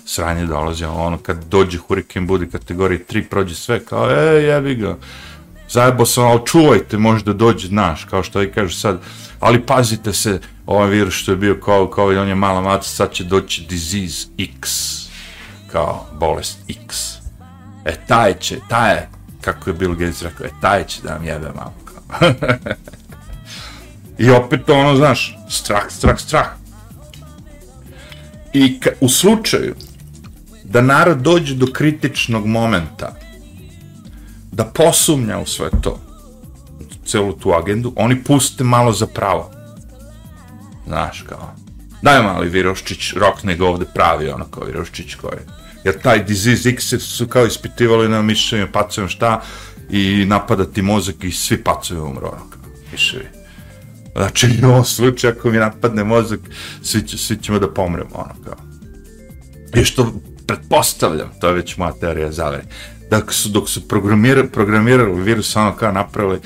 [0.04, 4.96] sranje dolazi, ono, kad dođe huriken budi kategoriji 3, prođe sve, kao, e, jebi ga,
[5.70, 9.00] zajebo sam, ali čuvajte, možda dođe, znaš, kao što i kažu sad,
[9.40, 11.60] ali pazite se, ovaj virus što je bio
[11.94, 14.70] kao, i on je mala maca, sad će doći disease X,
[15.72, 17.14] kao bolest X.
[17.84, 19.08] E, taj će, taj je,
[19.40, 22.30] kako je Bill Gates rekao, e, taj će da nam jebe malo, kao.
[24.18, 26.48] I opet ono, znaš, strah, strah, strah.
[28.52, 29.74] I ka, u slučaju
[30.64, 33.16] da narod dođe do kritičnog momenta,
[34.52, 36.00] da posumnja u sve to,
[37.04, 39.57] celu tu agendu, oni puste malo za pravo.
[40.88, 41.54] Znaš, kao,
[42.02, 45.38] daj mali Viroščić, rokne ga ovde pravi, ono kao Viroščić koji
[45.84, 49.42] jer taj disease X su kao ispitivali na mišljenju pacujemo šta
[49.90, 52.44] i napada ti mozak i svi pacuju umro, ono
[52.92, 53.26] miševi.
[54.16, 56.40] Znači, u ovom slučaju, ako mi napadne mozak,
[56.82, 58.56] svi, će, svi ćemo da pomremo, ono kao.
[59.74, 60.12] I što
[60.46, 62.64] pretpostavljam, to je već moja teorija zavere,
[63.10, 66.38] da su, dok su programirali, programirali virus, ono kao napravili,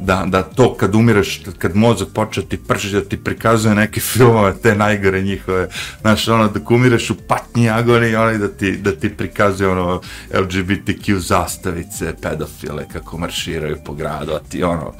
[0.00, 4.54] da, da to kad umireš, kad mozak počne ti prži, da ti prikazuje neke filmove,
[4.62, 5.68] te najgore njihove,
[6.00, 10.00] znaš, ono, dok umireš u patnji agoni, ono, da ti, da ti prikazuje, ono,
[10.34, 14.92] LGBTQ zastavice, pedofile, kako marširaju po gradu, a ti, ono,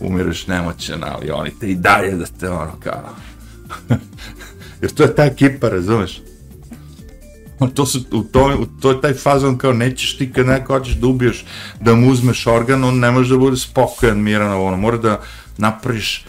[0.00, 3.14] umireš nemoćan, ali oni te i dalje da te, ono, kao,
[4.82, 6.20] jer to je ta ekipa, razumeš?
[7.74, 11.06] to, su, u to, to je taj fazon kao nećeš ti kad neko hoćeš da
[11.06, 11.44] ubiješ,
[11.80, 15.20] da mu uzmeš organ, on ne može da bude spokojan, miran, ono, mora da
[15.58, 16.24] napraviš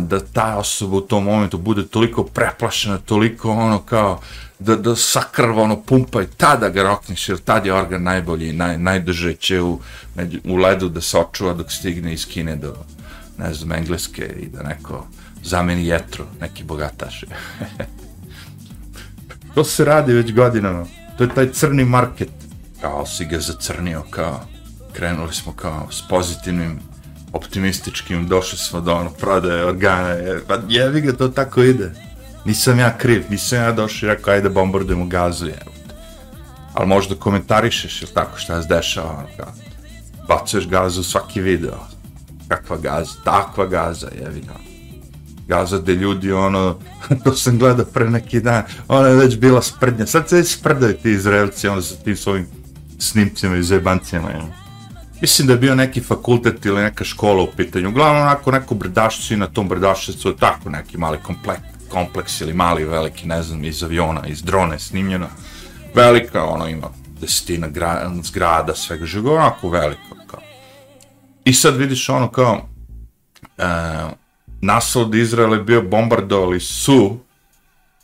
[0.00, 4.20] da ta osoba u tom momentu bude toliko preplašena, toliko ono kao
[4.58, 8.78] da, da sakrva ono pumpa i tada ga rokneš, jer tad je organ najbolji, naj,
[8.78, 9.80] najdrže će u,
[10.44, 12.74] u ledu da se očuva dok stigne iz Kine do,
[13.38, 15.06] ne znam, Engleske i da neko
[15.42, 17.24] zameni jetru, neki bogataš.
[19.60, 20.86] to se radi već godinama.
[21.18, 22.30] To je taj crni market.
[22.80, 24.40] Kao si ga zacrnio, kao
[24.92, 26.80] krenuli smo kao s pozitivnim
[27.32, 31.92] optimističkim, došli smo do ono prodaje organa, je, pa jevi ga, to tako ide.
[32.44, 35.58] Nisam ja kriv, nisam ja došao i rekao, ajde bombardujemo gazu, je.
[36.74, 39.52] Ali možda komentarišeš, ili tako, šta se dešava, ono, kao,
[40.28, 41.78] bacuješ gazu u svaki video.
[42.48, 44.69] Kakva gaza, takva gaza, jevi ga.
[45.50, 46.78] Gaza gde ljudi, ono,
[47.24, 50.06] to sam gledao pre neki dan, ona je već bila sprednja.
[50.06, 52.46] Sad se već sprdaju ti Izraelci, ono, sa tim svojim
[52.98, 54.52] snimcima i zebancijama, ono.
[55.20, 57.88] Mislim da je bio neki fakultet ili neka škola u pitanju.
[57.88, 63.28] Uglavnom onako neko brdašci na tom brdašcecu, tako neki mali kompleks, kompleks ili mali, veliki,
[63.28, 65.26] ne znam, iz aviona, iz drone snimljeno.
[65.94, 66.88] Velika, ono ima
[67.20, 70.16] desetina gra, zgrada, svega živo, onako veliko.
[70.26, 70.40] Kao.
[71.44, 72.68] I sad vidiš ono kao,
[73.58, 73.64] e,
[74.60, 77.18] naslov Izraela je bio bombardovali su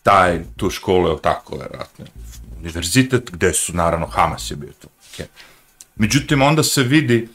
[0.02, 2.04] taj, tu školu, je tako, verovatno,
[2.58, 4.88] univerzitet, gde su, naravno, Hamas je bio tu.
[5.12, 5.26] Okay
[5.96, 7.28] Međutim, onda se vidi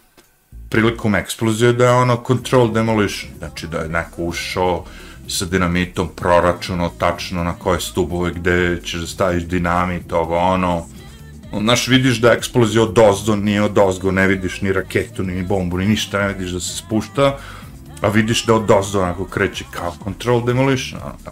[0.69, 4.85] prilikom eksplozije da je ono control demolition, znači da je neko ušao
[5.27, 10.85] sa dinamitom, proračuno tačno na koje stubove gde ćeš da staviš dinamit, ovo ono.
[11.61, 15.43] Znaš, vidiš da je eksplozija od ozdo, nije od ozgo, ne vidiš ni raketu, ni
[15.43, 17.37] bombu, ni ništa, ne vidiš da se spušta,
[18.01, 21.31] a vidiš da od ozdo onako kreće kao control demolition, ono, da.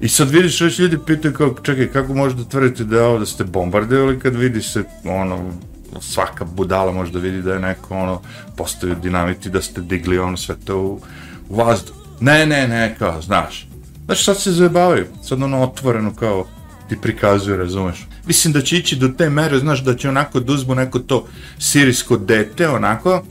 [0.00, 3.26] I sad vidiš, već ljudi pitaju kao, čekaj, kako možete tvrditi da je ovo da
[3.26, 5.52] ste bombardovali kad vidi se, ono,
[6.00, 8.22] svaka budala može da vidi da je neko ono
[8.56, 11.00] postavio dinamit i da ste digli ono sve to u,
[11.48, 11.96] u vazduh.
[12.20, 13.68] Ne, ne, ne, kao, znaš.
[14.04, 16.46] Znaš, sad se zajebavaju, sad ono otvoreno kao
[16.88, 18.06] ti prikazuje, razumeš.
[18.26, 21.26] Mislim da će ići do te mere, znaš, da će onako da uzmu neko to
[21.58, 23.22] sirijsko dete, onako,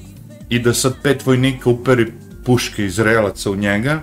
[0.49, 2.11] i da sad pet vojnika uperi
[2.45, 4.01] puške iz relaca u njega,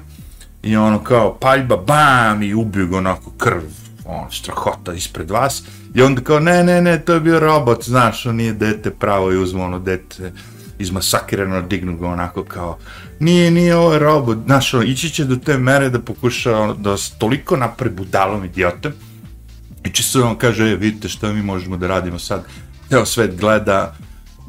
[0.63, 3.63] i ono kao paljba, bam, i ubiju ga onako krv,
[4.05, 5.63] ono, strahota ispred vas,
[5.97, 9.33] I onda kao, ne, ne, ne, to je bio robot, znaš, on nije dete pravo
[9.33, 10.33] i uzmo ono dete
[10.79, 12.79] izmasakirano, dignu ga onako kao,
[13.21, 16.75] nije, nije ovo je robot, znaš, ono, ići će do te mere da pokuša ono,
[16.75, 18.93] da se toliko napred budalom idiotem,
[19.85, 22.45] i čisto on kaže, e, vidite što mi možemo da radimo sad,
[22.89, 23.97] ceo svet gleda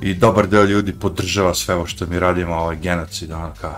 [0.01, 3.75] i dobar deo ljudi podržava sve ovo što mi radimo, ovaj genocid, ono kao,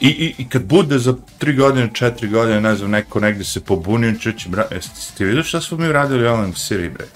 [0.00, 3.60] I, i, I kad bude za tri godine, četiri godine, ne znam, neko negde se
[3.60, 7.06] pobunio, čeći, bra, jeste ti vidio šta smo mi radili ovom u Siriji, bre?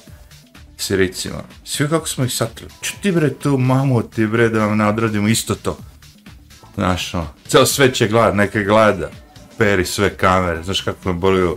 [0.76, 1.42] Sirijcima.
[1.64, 2.70] Svi kako smo ih satrili.
[2.80, 5.78] Ču ti bre tu mamu ti bre da vam ne odradimo isto to.
[6.74, 9.10] Znaš, no, ceo svet će gleda, neka gleda.
[9.58, 11.56] Peri sve kamere, znaš kako me bolio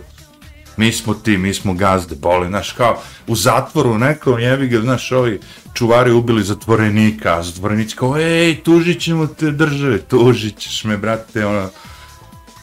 [0.76, 5.12] mi smo ti, mi smo gazde, boli, znaš, kao, u zatvoru nekom jebi ga, znaš,
[5.12, 5.40] ovi
[5.74, 11.46] čuvari ubili zatvorenika, a zatvorenici kao, ej, tužit ćemo te države, tužit ćeš me, brate,
[11.46, 11.70] ono,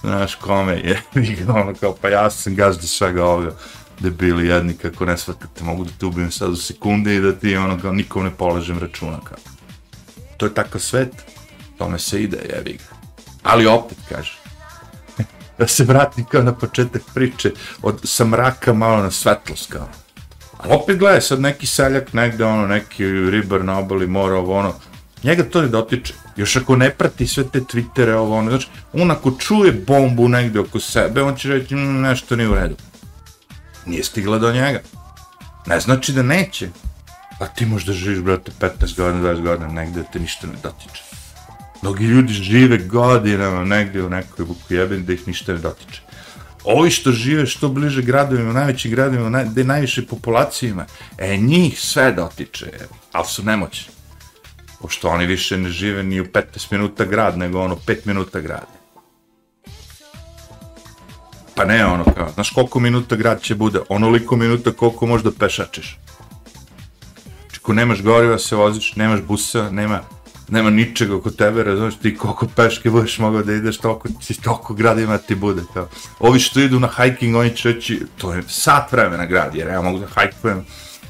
[0.02, 0.82] znaš, kome,
[1.45, 3.56] ga, ono, kao, pa ja sam gazde svega ovoga,
[4.00, 7.56] debili jedni, kako ne shvatate, mogu da te ubijem sad u sekunde i da ti,
[7.58, 9.38] ono, kao, nikom ne polažem računa, kao.
[10.38, 11.13] To je takav svet,
[11.78, 12.95] tome se ide, jebi ga.
[13.43, 14.38] Ali opet, kaže,
[15.60, 19.88] da se vratim kao na početak priče, od sa mraka malo na svetlost kao.
[20.58, 24.74] Ali opet gledaj, sad neki seljak negde, ono, neki ribar na obali mora, ovo, ono,
[25.24, 26.13] njega to ne dotiče.
[26.36, 30.60] Još ako ne prati sve te Twittere, ovo, ono, znači, on ako čuje bombu negde
[30.60, 32.76] oko sebe, on će reći, mm, nešto nije u redu.
[33.86, 34.80] Nije stigla do njega.
[35.65, 36.69] Ne znači da neće.
[37.39, 41.09] A ti možda živiš, brate, 15 godina, 20 godina, negde te ništa ne dotiče.
[41.82, 46.02] Mnogi ljudi žive godinama negdje u nekoj jebin da ih ništa ne dotiče.
[46.63, 50.86] Ovi što žive što bliže gradovima, najvećim gradovima, naj, gde najviše populacije ima,
[51.18, 52.72] e, njih sve dotiče,
[53.12, 53.94] ali su nemoćni.
[54.82, 58.68] Pošto oni više ne žive ni u 15 minuta grad, nego ono 5 minuta grad.
[61.56, 63.80] Pa ne ono kao, znaš koliko minuta grad će bude?
[63.89, 65.98] Onoliko minuta koliko možda pešačeš.
[67.24, 70.02] Znači, ako nemaš goriva se voziš, nemaš busa, nema
[70.51, 74.73] nema ničega oko tebe, razumiješ, ti koliko peške budeš mogao da ideš, toliko, ti, toliko
[74.73, 75.88] grada ti bude, kao.
[76.19, 79.81] Ovi što idu na hiking, oni će reći, to je sat vremena grad, jer ja
[79.81, 80.65] mogu da hajkujem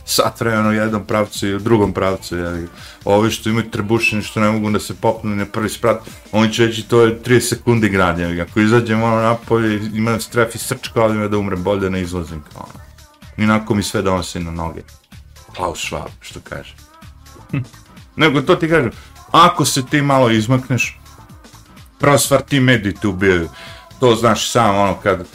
[0.06, 2.68] sat vremena u jednom pravcu i u drugom pravcu, jer
[3.06, 6.66] ovi što imaju trebušine, što ne mogu da se popnu na prvi sprat, oni će
[6.66, 11.02] reći, to je 30 sekundi grad, jer ako izađem ono napolje, imam stref i srčka,
[11.02, 12.84] ali da umrem bolje da ne izlazim, kao ono.
[13.38, 14.82] i onako mi sve donosi na noge.
[15.56, 16.76] Klaus Schwab, što kaže.
[18.16, 18.92] Nego to ti kažem,
[19.32, 21.00] ako se ti malo izmakneš,
[22.00, 23.50] prva stvar ti mediji te ubijaju.
[24.00, 25.28] To znaš sam ono kad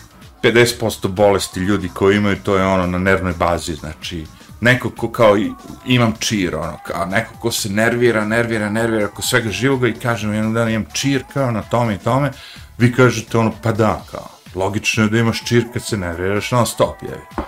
[0.42, 4.26] 50% bolesti ljudi koji imaju, to je ono na nervnoj bazi, znači
[4.60, 5.36] neko ko kao
[5.86, 10.34] imam čir, ono, kao neko ko se nervira, nervira, nervira oko svega živoga i kažem
[10.34, 12.30] jednog dana imam čir kao na tome i tome,
[12.78, 16.66] vi kažete ono, pa da, kao, logično je da imaš čir kad se nerviraš non
[16.66, 17.44] stop, jevi.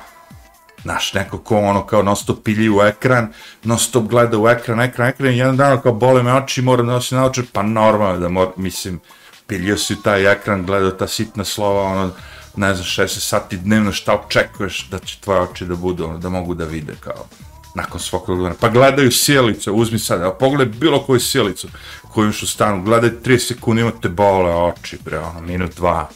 [0.87, 3.33] Znaš, neko ko ono kao non stop pilji u ekran,
[3.65, 6.87] non stop gleda u ekran, ekran, ekran, i jedan dan kao bole me oči, moram
[6.87, 9.01] da nosim naoče, pa normalno da mora, mislim,
[9.47, 12.11] piljio si taj ekran, gledao ta sitna slova, ono,
[12.57, 16.29] ne znam, 60 sati dnevno, šta očekuješ da će tvoje oči da budu, ono, da
[16.29, 17.27] mogu da vide, kao,
[17.75, 18.55] nakon svakog dana.
[18.61, 21.69] Pa gledaju sjelice, uzmi sad, evo, pogledaj bilo koju sjelicu
[22.13, 26.09] koju imaš u stanu, gledaj 3 sekunde, imate bole oči, bre, ono, minut, dva,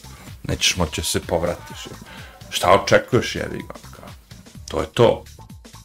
[0.43, 1.87] nećeš moći da se povratiš.
[2.49, 3.90] Šta očekuješ, jevi ga,
[4.71, 5.23] to je to.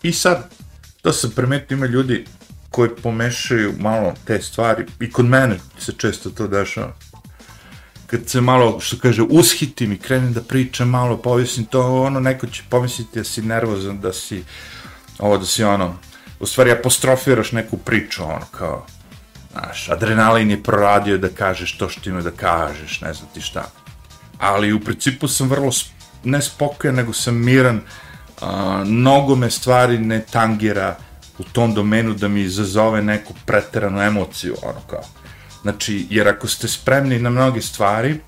[0.02, 0.50] I sad,
[1.02, 2.24] to sam primetio, ima ljudi
[2.70, 6.94] koji pomešaju malo te stvari, i kod mene se često to dešava,
[8.06, 12.46] kad se malo, što kaže, ushitim i krenem da pričam malo, povisim to, ono, neko
[12.46, 14.44] će pomisliti da si nervozan, da si,
[15.18, 15.94] ovo, da si ono,
[16.40, 18.86] u stvari apostrofiraš neku priču, ono, kao,
[19.52, 23.70] znaš, adrenalin je proradio da kažeš to što ima da kažeš, ne znam ti šta.
[24.38, 25.70] Ali u principu sam vrlo,
[26.24, 27.80] ne spokojan, nego sam miran,
[28.40, 30.96] a, mnogo me stvari ne tangira
[31.38, 35.04] u tom domenu da mi izazove neku preteranu emociju, ono kao.
[35.62, 38.20] Znači, jer ako ste spremni na mnoge stvari,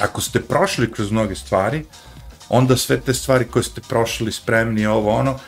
[0.00, 1.84] ako ste prošli kroz mnoge stvari,
[2.48, 5.38] onda sve te stvari koje ste prošli, spremni, ovo, ono,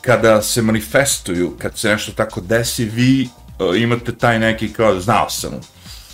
[0.00, 5.30] kada se manifestuju, kad se nešto tako desi, vi uh, imate taj neki kao, znao
[5.30, 5.50] sam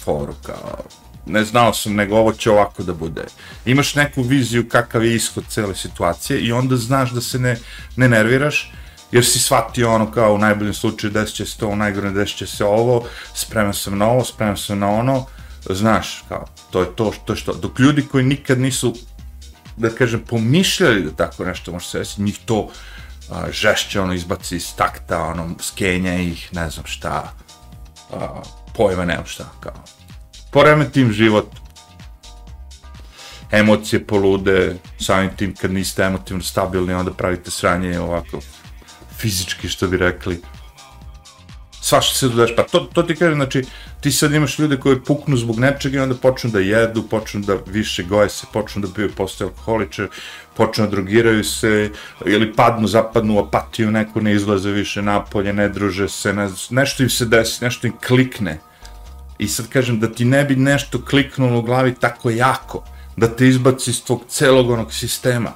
[0.05, 0.85] foru, kao,
[1.29, 3.25] ne znao sam, nego ovo će ovako da bude.
[3.64, 7.57] Imaš neku viziju kakav je ishod cele situacije i onda znaš da se ne,
[7.97, 8.73] ne nerviraš,
[9.12, 12.37] jer si shvatio ono kao u najboljem slučaju desit će se to, u najgorem desit
[12.37, 15.27] će se ovo, spreman sam na ovo, spreman sam na ono,
[15.71, 18.95] znaš, kao, to je to što, što, dok ljudi koji nikad nisu
[19.77, 22.71] da kažem, pomišljali da tako nešto može se desiti, njih to
[23.31, 27.33] a, žešće ono izbaci iz takta, ono, skenja ih, ne znam šta,
[28.12, 28.43] a,
[28.75, 29.98] pojma nemam šta, kao.
[30.51, 31.47] Poremeti im život,
[33.51, 38.41] emocije polude, samim tim kad niste emotivno stabilni, onda pravite sranje ovako,
[39.19, 40.41] fizički, što bi rekli.
[41.81, 43.63] Svašta se dodaš, pa to, to ti kažem, znači,
[44.01, 47.57] ti sad imaš ljude koji puknu zbog nečega i onda počnu da jedu, počnu da
[47.67, 50.09] više goje se, počnu da piju postoje alkoholiče,
[50.57, 51.91] počnu da drogiraju se,
[52.27, 57.03] ili padnu, zapadnu u apatiju, neko ne izlaze više napolje, ne druže se, ne, nešto
[57.03, 58.61] im se desi, nešto im klikne.
[59.38, 62.85] I sad kažem, da ti ne bi nešto kliknulo u glavi tako jako,
[63.16, 65.53] da te izbaci iz tvog celog onog sistema,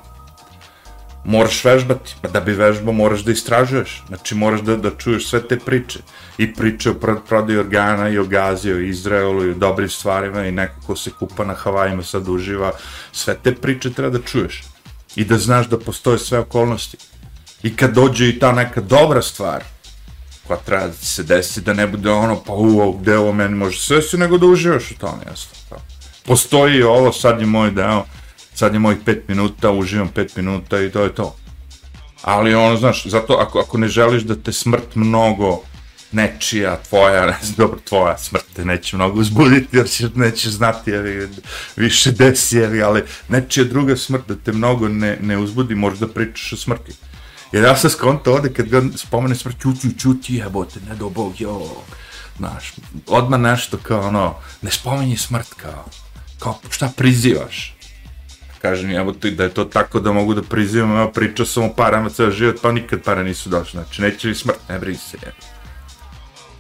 [1.24, 5.42] moraš vežbati, pa da bi vežbao moraš da istražuješ, znači moraš da, da čuješ sve
[5.48, 5.98] te priče,
[6.38, 10.46] i priče o pro- prodaji organa, i o Gazi, o Izraelu, i o dobrim stvarima,
[10.46, 12.72] i neko ko se kupa na Havajima sad uživa,
[13.12, 14.62] sve te priče treba da čuješ,
[15.16, 16.98] i da znaš da postoje sve okolnosti.
[17.62, 19.64] I kad dođe i ta neka dobra stvar,
[20.46, 23.81] koja treba da se desi, da ne bude ono, pa u, gde ovo meni može
[23.81, 25.78] sve se, nego da uživaš u tome, jasno.
[26.24, 28.05] Postoji ovo, sad je moj deo,
[28.55, 31.37] sad je mojih pet minuta, uživam pet minuta i to je to.
[32.22, 35.62] Ali ono, znaš, zato ako, ako ne želiš da te smrt mnogo
[36.12, 40.90] nečija, tvoja, ne znam, dobro, tvoja smrt te neće mnogo uzbuditi, jer ćeš, nećeš znati,
[40.90, 41.28] jevi,
[41.76, 46.09] više desi, jevi, ali nečija druga smrt da te mnogo ne, ne uzbudi, možeš da
[46.09, 46.92] pričaš o smrti.
[47.52, 51.40] Jer ja sam skonto ovde, kad god spomene smrt, čuti, čuti, jebote, ne do Bog,
[51.40, 51.70] jo,
[52.36, 52.72] znaš,
[53.06, 55.84] odmah nešto kao ono, ne spominji smrt kao,
[56.38, 57.76] kao šta prizivaš?
[58.62, 61.74] Kažem, evo ti da je to tako da mogu da prizivam, evo pričao sam o
[61.74, 65.18] parama ceo život, pa nikad pare nisu došle, znači neće li smrt, ne brini se,
[65.22, 65.36] jebi.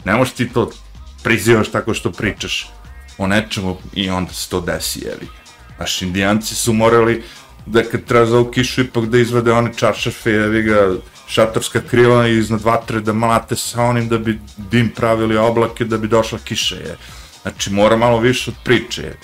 [0.04, 0.70] Ne možeš ti to
[1.22, 2.70] prizivaš tako što pričaš
[3.18, 5.28] o nečemu i onda se to desi, jevi.
[5.78, 7.22] Naši indijanci su morali
[7.66, 10.94] da kad treba ovu kišu ipak da izvade one čaršafe, jevi ga,
[11.26, 16.08] šatorska krila iznad vatre da mlate sa onim da bi dim pravili oblake da bi
[16.08, 16.96] došla kiša, je.
[17.42, 19.16] Znači mora malo više od priče, je.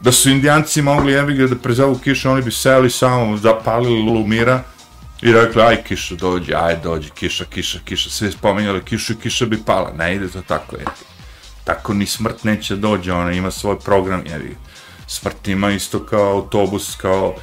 [0.00, 4.62] Da su indijanci mogli, jevi ga, da prezovu kišu, oni bi seli samo, zapalili lumira,
[5.22, 9.46] I rekli, aj kiša dođe, aj dođe, kiša, kiša, kiša, svi spominjali kišu i kiša
[9.46, 10.84] bi pala, ne ide to tako, je.
[11.64, 14.56] Tako ni smrt neće dođe, ona ima svoj program, jebi.
[15.06, 17.34] Smrt ima isto kao autobus, kao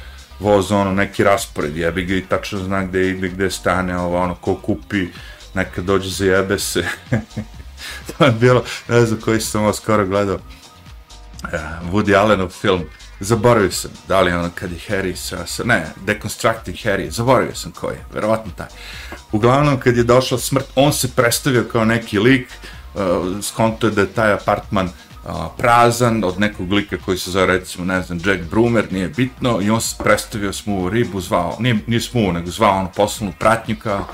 [0.44, 4.34] voz, ono, neki raspored, jebi ga i tačno zna gde ide, gde stane, ovo, ono,
[4.34, 5.08] ko kupi,
[5.54, 6.84] neka dođe za jebe se.
[8.08, 12.84] to je bilo, ne znam koji sam ovo skoro gledao, uh, Woody Allenov film,
[13.20, 17.72] zaboravio sam, da li ono kad je Harry sa, sa ne, Deconstructing Harry, zaboravio sam
[17.72, 18.68] ko je, verovatno taj.
[19.32, 22.48] Uglavnom, kad je došla smrt, on se predstavio kao neki lik,
[22.94, 23.00] uh,
[23.42, 24.90] skonto je da je taj apartman
[25.24, 29.60] uh, prazan od nekog lika koji se zove recimo, ne znam, Jack Brumer, nije bitno,
[29.62, 33.76] i on se predstavio smu ribu, zvao, nije, nije smu, nego zvao ono poslovnu pratnju
[33.82, 34.06] kao,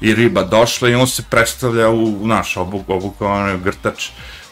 [0.00, 4.08] i riba došla i on se predstavlja u, u naš obuk, obukao onaj grtač,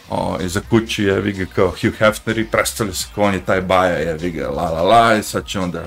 [0.09, 3.61] o, iza kući je vi kao Hugh Hefner i predstavlja se kao on je taj
[3.61, 5.83] baja je ga la la la i sad će onda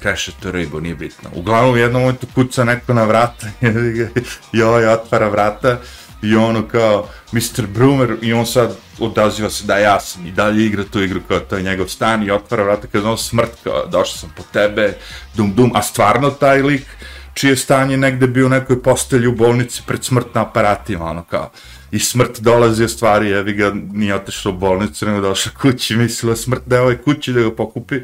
[0.00, 1.30] kreše tu ribu, nije bitno.
[1.34, 3.46] Uglavnom u jednom momentu kuca neko na vrata
[4.52, 5.78] i ovaj otvara vrata
[6.22, 7.66] i ono kao Mr.
[7.66, 11.40] Brumer i on sad odaziva se da ja sam i dalje igra tu igru kao
[11.40, 14.96] to je njegov stan i otvara vrata kao on smrt kao došao sam po tebe
[15.34, 16.86] dum dum, a stvarno taj lik
[17.34, 21.50] čije stanje negde bio u nekoj postelji u bolnici pred smrt na aparatima, ono kao
[21.94, 26.36] i smrt dolazi u stvari, jevi ga, nije otišao u bolnicu, nego došao kući, mislila
[26.36, 28.00] smrt da je ovoj kući da ga pokupi,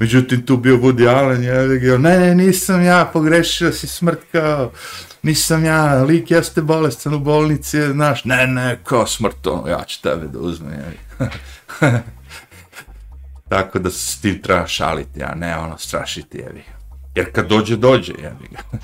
[0.00, 4.72] međutim tu bio Woody Allen, jevi ga, ne, ne, nisam ja, pogrešio si smrt kao,
[5.22, 10.02] nisam ja, lik jeste bolestan u bolnici, znaš, ne, ne, kao smrt, ono, ja ću
[10.02, 10.98] tebe da uzmem, jevi
[13.48, 16.62] Tako da se s tim treba šaliti, a ne ono strašiti, jevi
[17.14, 18.78] Jer kad dođe, dođe, jevi ga.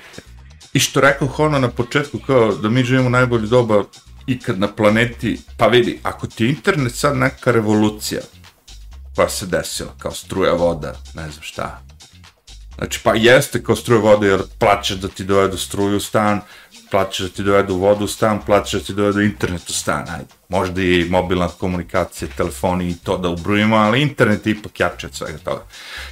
[0.72, 3.84] I što rekao ono na početku, kao da mi živimo najbolji doba
[4.26, 8.20] ikad na planeti, pa vidi, ako ti internet sad neka revolucija
[9.16, 11.82] koja se desila, kao struja voda, ne znam šta,
[12.78, 16.40] Znači, pa jeste kao struja voda, jer plaćaš da ti dovedu struju u stan,
[16.90, 20.34] plaćaš da ti dovedu vodu u stan, plaćaš da ti dovedu internet u stan, ajde.
[20.48, 25.14] Možda i mobilna komunikacija, telefoni i to da ubrujimo, ali internet je ipak jače od
[25.14, 25.62] svega toga.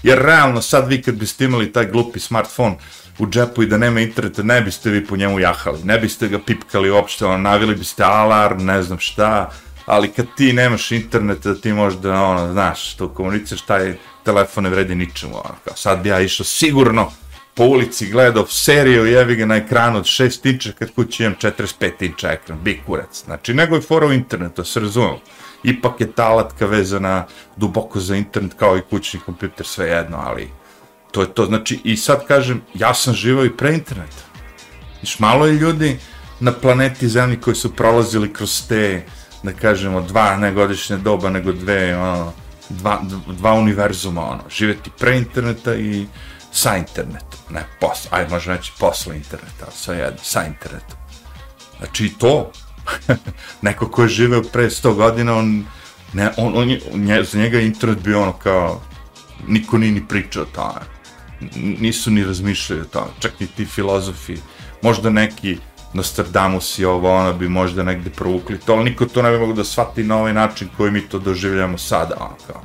[0.03, 2.77] Jer realno, sad vi kad biste imali taj glupi smartfon,
[3.19, 6.39] u džepu i da nema interneta, ne biste vi po njemu jahali, ne biste ga
[6.39, 9.51] pipkali uopšte, ono, navili biste alarm, ne znam šta,
[9.87, 13.95] ali kad ti nemaš interneta, da ti možda, ono, znaš, to komuniciraš, taj
[14.25, 17.13] telefon ne vredi ničemu, ono, kao sad bi ja išao sigurno
[17.55, 21.91] po ulici gledao seriju, jevi ga na ekranu od 6 inča, kad kući imam 45
[22.01, 23.25] inča ekran, bi kurac.
[23.25, 25.21] Znači, nego je fora u internetu, se razumemo.
[25.63, 30.49] Ipak je ta alatka vezana duboko za internet kao i kućni kompjuter, sve jedno, ali
[31.17, 34.23] to je to, znači, i sad kažem, ja sam živao i pre interneta.
[35.03, 35.99] Viš, malo je ljudi
[36.41, 39.05] na planeti Zemlji koji su prolazili kroz te,
[39.43, 42.33] da kažemo, dva negodišnje doba, nego dve, ono,
[42.69, 46.07] dva, dva univerzuma, ono, živeti pre interneta i
[46.53, 50.99] sa internetom, ne, posle, aj, možemo reći posle interneta, ali sve jedno, sa internetom.
[51.79, 52.53] Znači, i to,
[53.67, 55.65] neko ko je živeo pre 100 godina, on,
[56.13, 58.83] ne, on, on, on, za njega internet bio ono kao,
[59.49, 60.96] niko nije ni pričao o tome
[61.57, 64.37] nisu ni razmišljali o tome, čak i ti filozofi,
[64.83, 65.59] možda neki
[65.95, 69.53] Nostradamus i ovo, ono bi možda negde provukli to, ali niko to ne bi mogo
[69.53, 72.63] da shvati na ovaj način koji mi to doživljamo sada, ono kao.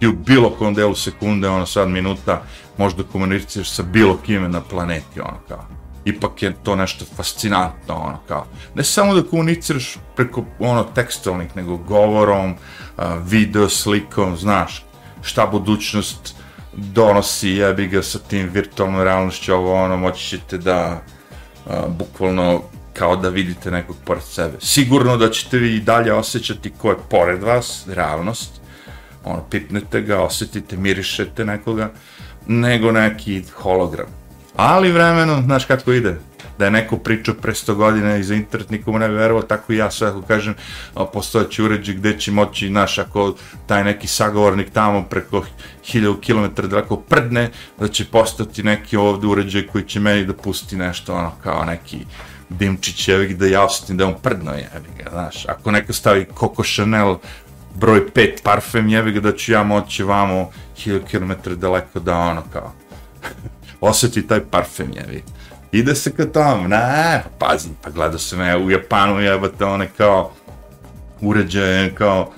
[0.00, 2.42] I u bilo kom delu sekunde, ono sad minuta,
[2.78, 5.66] možda komuniciraš sa bilo kime na planeti, ono kao.
[6.04, 8.46] Ipak je to nešto fascinantno, ono kao.
[8.74, 12.54] Ne samo da komuniciraš preko, ono, tekstualnih, nego govorom,
[13.24, 14.84] video, slikom, znaš,
[15.22, 16.34] šta budućnost
[16.72, 21.02] donosi, jebi ga sa tim virtualnom realnošću, ovo ono, moći ćete da
[21.66, 22.62] a, bukvalno
[22.92, 24.56] kao da vidite nekog pored sebe.
[24.60, 28.60] Sigurno da ćete vi i dalje osjećati ko je pored vas, realnost,
[29.24, 31.90] ono, pipnete ga, osetite, mirišete nekoga,
[32.46, 34.06] nego neki hologram.
[34.56, 36.18] Ali vremenom, znaš kako ide,
[36.58, 39.72] da je neko pričao pre 100 godina i za internet nikomu ne bi verovao, tako
[39.72, 40.54] i ja sve ako kažem,
[41.12, 43.34] postojeći uređaj gde će moći, naš, ako
[43.66, 45.44] taj neki sagovornik tamo preko
[45.84, 50.76] 1000 km daleko prdne, da će postati neki ovde uređaj koji će meni da pusti
[50.76, 51.98] nešto, ono, kao neki
[52.48, 56.62] dimčić, evi da ja osetim da on prdno, jevi ga, znaš, ako neko stavi Coco
[56.62, 57.16] Chanel
[57.74, 62.42] broj 5 parfem, jevi ga da ću ja moći vamo 1000 km daleko da ono
[62.52, 62.72] kao
[63.80, 65.22] oseti taj parfem, jevi
[65.72, 70.32] ide se ka tom, ne, pazi, pa gleda se me u Japanu jebate one kao
[71.20, 72.32] uređaje kao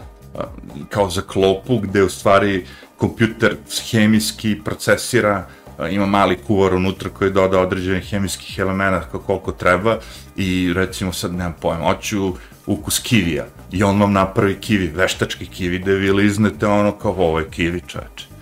[0.89, 2.67] kao za klopu gde u stvari
[2.97, 3.57] kompjuter
[3.91, 5.47] hemijski procesira
[5.91, 9.99] ima mali kuvar unutra koji doda određenih hemijskih elemenata koliko treba
[10.37, 12.33] i recimo sad nemam pojma, hoću
[12.67, 17.39] ukus kivija i on vam napravi kivi, veštački kivi da vi liznete ono kao ovo
[17.39, 18.35] je kivi čoveče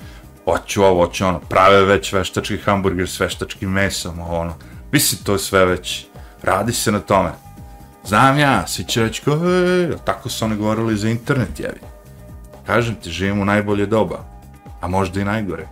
[0.45, 4.55] hoću ovo, hoću ono, prave već veštački hamburger s veštačkim mesom, ono,
[4.93, 6.07] Mislim, to je sve već,
[6.43, 7.31] radi se na tome.
[8.05, 11.81] Znam ja, svi će reći kao, e, tako su oni govorili za internet, jevi.
[12.67, 14.25] Kažem ti, živimo u najbolje doba,
[14.81, 15.69] a možda i najgore.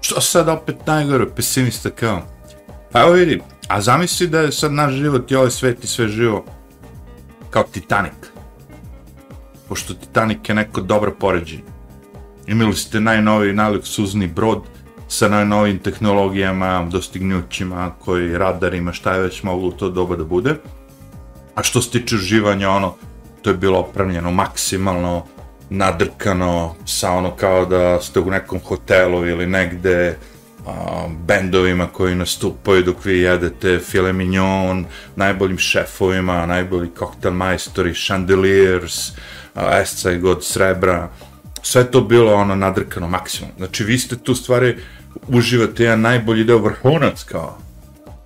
[0.00, 2.22] Što sad opet najgore, pesimista kao?
[2.92, 6.08] Pa evo vidi, a zamisli da je sad naš život i ovaj svet i sve
[6.08, 6.44] živo
[7.50, 8.12] kao Titanic.
[9.68, 11.62] Pošto Titanic je neko dobro poređenje.
[12.46, 14.62] imali ste najnoviji, najluksuzni brod
[15.12, 20.54] sa najnovijim tehnologijama, dostignućima, koji radarima, šta je već moglo to doba da bude.
[21.54, 22.94] A što se tiče uživanja, ono,
[23.42, 25.26] to je bilo opravljeno maksimalno,
[25.70, 30.16] nadrkano, sa ono kao da ste u nekom hotelu ili negde,
[30.66, 34.84] a, bendovima koji nastupaju dok vi jedete file mignon,
[35.16, 39.12] najboljim šefovima, najbolji koktel majstori, chandeliers,
[39.82, 41.10] esca i god srebra,
[41.62, 43.50] sve to bilo ono nadrkano maksimum.
[43.56, 44.76] Znači vi ste tu stvari
[45.28, 47.58] uživate jedan najbolji deo vrhunac kao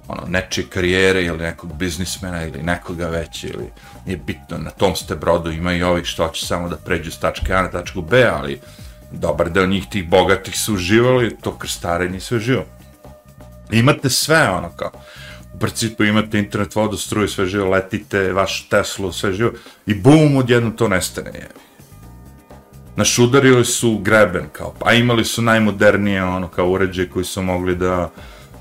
[0.09, 3.71] ono, nečije karijere ili nekog biznismena ili nekoga već ili
[4.07, 7.19] nije bitno, na tom ste brodu ima i ovih što će samo da pređu s
[7.19, 8.61] tačke A na tačku B, ali
[9.13, 12.65] dobar deo njih tih bogatih su uživali, to krstarenje sve živo.
[13.71, 14.91] Imate sve ono kao,
[15.55, 19.51] u principu imate internet, vodu, struju, sve živo, letite, vaš Teslu, sve živo,
[19.87, 21.49] i bum, odjedno to nestane, je.
[22.97, 27.77] Naš udarili su greben, kao, a imali su najmodernije, ono, kao uređaje koji su mogli
[27.77, 28.11] da,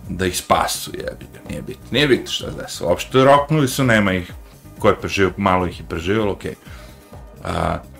[0.10, 3.84] da ih spasu, jebi ga, nije bitno, nije bitno šta se desilo, uopšte roknuli su,
[3.84, 4.32] nema ih,
[4.80, 6.52] ko je preživio, malo ih je preživio, okej.
[6.52, 6.76] Okay.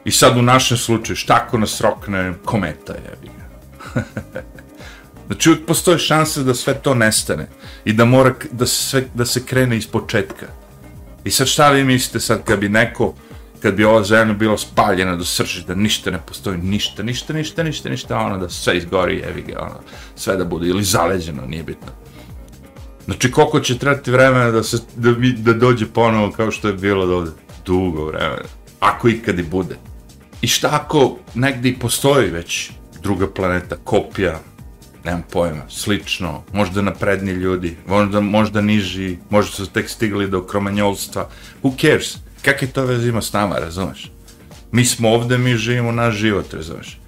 [0.06, 4.02] I sad u našem slučaju, šta ako nas rokne kometa, jebi ga.
[5.28, 7.48] znači uvijek postoje šanse da sve to nestane
[7.86, 10.46] i da mora da se, sve, da se krene iz početka.
[11.24, 13.14] I sad šta vi mislite sad kad bi neko,
[13.66, 17.64] kad bi ova zemlja bila spaljena do srži, da ništa ne postoji, ništa, ništa, ništa,
[17.64, 19.80] ništa, ništa, ono da sve izgori, jevi ga, ono,
[20.16, 21.90] sve da bude, ili zaleđeno, nije bitno.
[23.06, 26.74] Znači, koliko će trebati vremena da, se, da, mi, da dođe ponovo kao što je
[26.74, 27.32] bilo do ovde?
[27.66, 28.46] Dugo vremena.
[28.80, 29.78] Ako ikad i bude.
[30.42, 34.40] I šta ako negde i postoji već druga planeta, kopija,
[35.06, 41.30] nemam pojma, slično, možda napredni ljudi, možda, možda niži, možda su tek stigli do kromanjolstva,
[41.64, 42.25] who cares?
[42.46, 44.12] Kakve to veze ima s nama, razumeš?
[44.72, 47.00] Mi smo ovde, mi živimo naš život, razumeš?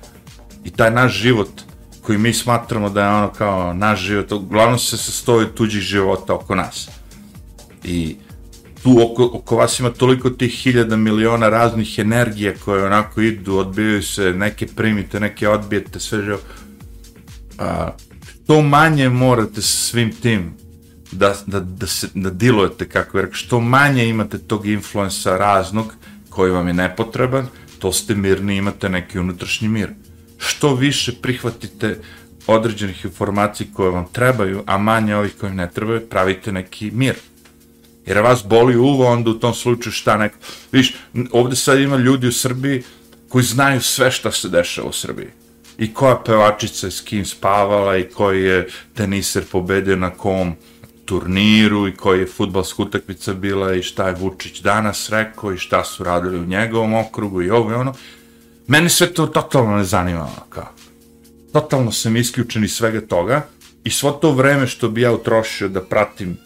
[0.64, 1.50] I taj naš život
[2.02, 6.56] koji mi smatramo da je ono kao naš život, uglavnom se sastoji tuđih života oko
[6.56, 6.90] nas.
[7.84, 8.16] I
[8.84, 14.04] tu oko, oko vas ima toliko tih hiljada miliona raznih energija koje onako idu, odbijaju
[14.04, 16.40] se, neke primite, neke odbijete, sve živo.
[17.60, 17.92] A,
[18.48, 20.67] to manje morate sa svim tim
[21.12, 25.94] da, da, da, se, da dilujete, kako je što manje imate tog influensa raznog
[26.30, 27.48] koji vam je nepotreban,
[27.80, 29.90] to ste mirni, imate neki unutrašnji mir.
[30.38, 32.00] Što više prihvatite
[32.48, 37.16] određenih informacija koje vam trebaju, a manje ovih koji ne trebaju, pravite neki mir
[38.08, 40.36] jer vas boli uvo, onda u tom slučaju šta neko...
[40.72, 40.96] Viš,
[41.32, 42.84] ovde sad ima ljudi u Srbiji
[43.30, 45.28] koji znaju sve šta se dešava u Srbiji.
[45.78, 50.56] I koja pevačica je s kim spavala i koji je teniser pobedio na kom
[51.08, 55.84] turniru i koji je futbalska utakmica bila i šta je Vučić danas rekao i šta
[55.84, 57.94] su radili u njegovom okrugu i ovo i ono.
[58.68, 60.68] Meni sve to totalno ne zanima, kao.
[61.54, 63.48] Totalno sam isključen iz svega toga
[63.84, 66.38] i svo to vreme što bi ja utrošio da pratim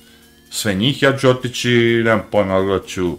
[0.49, 3.17] sve njih, ja ću otići, nemam pojma, odgledat ću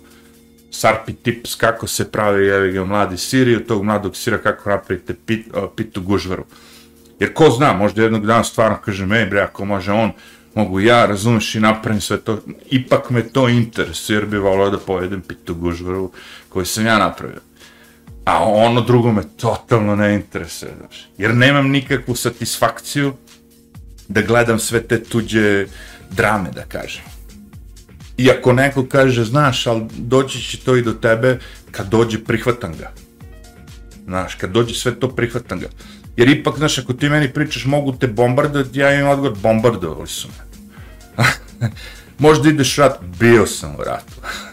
[0.74, 5.46] Sarpi tips kako se pravi jevi mladi sir od tog mladog sira kako napravite pit,
[5.76, 6.44] pitu gužvaru.
[7.20, 10.12] Jer ko zna, možda jednog dana stvarno kažem, ej bre, ako može on,
[10.54, 12.38] mogu ja, razumeš i napravim sve to,
[12.70, 16.12] ipak me to interesuje, jer bi volio da pojedem pitu gužvaru
[16.48, 17.40] koju sam ja napravio.
[18.24, 21.08] A ono drugo me totalno ne interesuje, znaš.
[21.18, 23.12] Jer nemam nikakvu satisfakciju
[24.08, 25.66] da gledam sve te tuđe
[26.10, 27.02] drame, da kažem.
[28.16, 31.38] I ako neko kaže, znaš, ali doći će to i do tebe,
[31.70, 32.92] kad dođe, prihvatam ga.
[34.04, 35.66] Znaš, kad dođe sve to, prihvatam ga.
[36.16, 40.28] Jer ipak, znaš, ako ti meni pričaš, mogu te bombardovati, ja imam odgovor, bombardovali su
[40.28, 40.44] me.
[42.18, 44.12] Možda ideš u rat, bio sam u ratu.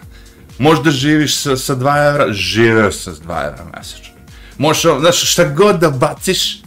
[0.57, 4.13] Možda živiš sa, sa 2 evra, živeo sam s 2 evra mesečno.
[4.57, 6.61] Možda, znaš, šta god da baciš,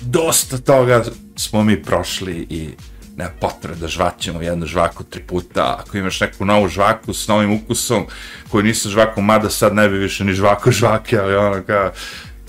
[0.00, 1.04] dosta toga
[1.36, 2.68] smo mi prošli i
[3.16, 7.52] nema potrebe da žvaćemo jednu žvaku tri puta, ako imaš neku novu žvaku s novim
[7.52, 8.06] ukusom,
[8.50, 11.90] koju nisu žvaku, mada sad ne bi više ni žvaku žvake, ali ono kao,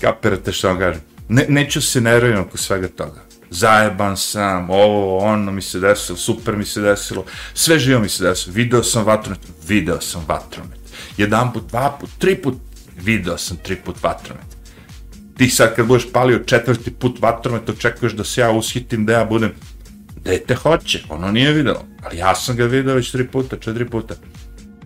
[0.00, 1.02] kapirate što vam kažem.
[1.28, 3.20] Ne, neću se nervim oko svega toga.
[3.50, 7.24] Zajeban sam, ovo, ono mi se desilo, super mi se desilo,
[7.54, 8.54] sve živo mi se desilo.
[8.54, 10.78] Video sam vatromet, video sam vatromet.
[11.16, 12.54] Jedan put, dva put, tri put,
[13.02, 14.46] video sam tri put vatromet.
[15.36, 19.24] Ti sad kad budeš palio četvrti put vatromet, očekuješ da se ja ushitim, da ja
[19.24, 19.52] budem
[20.24, 24.14] Dete hoće, ono nije videlo, ali ja sam ga video već tri puta, četiri puta.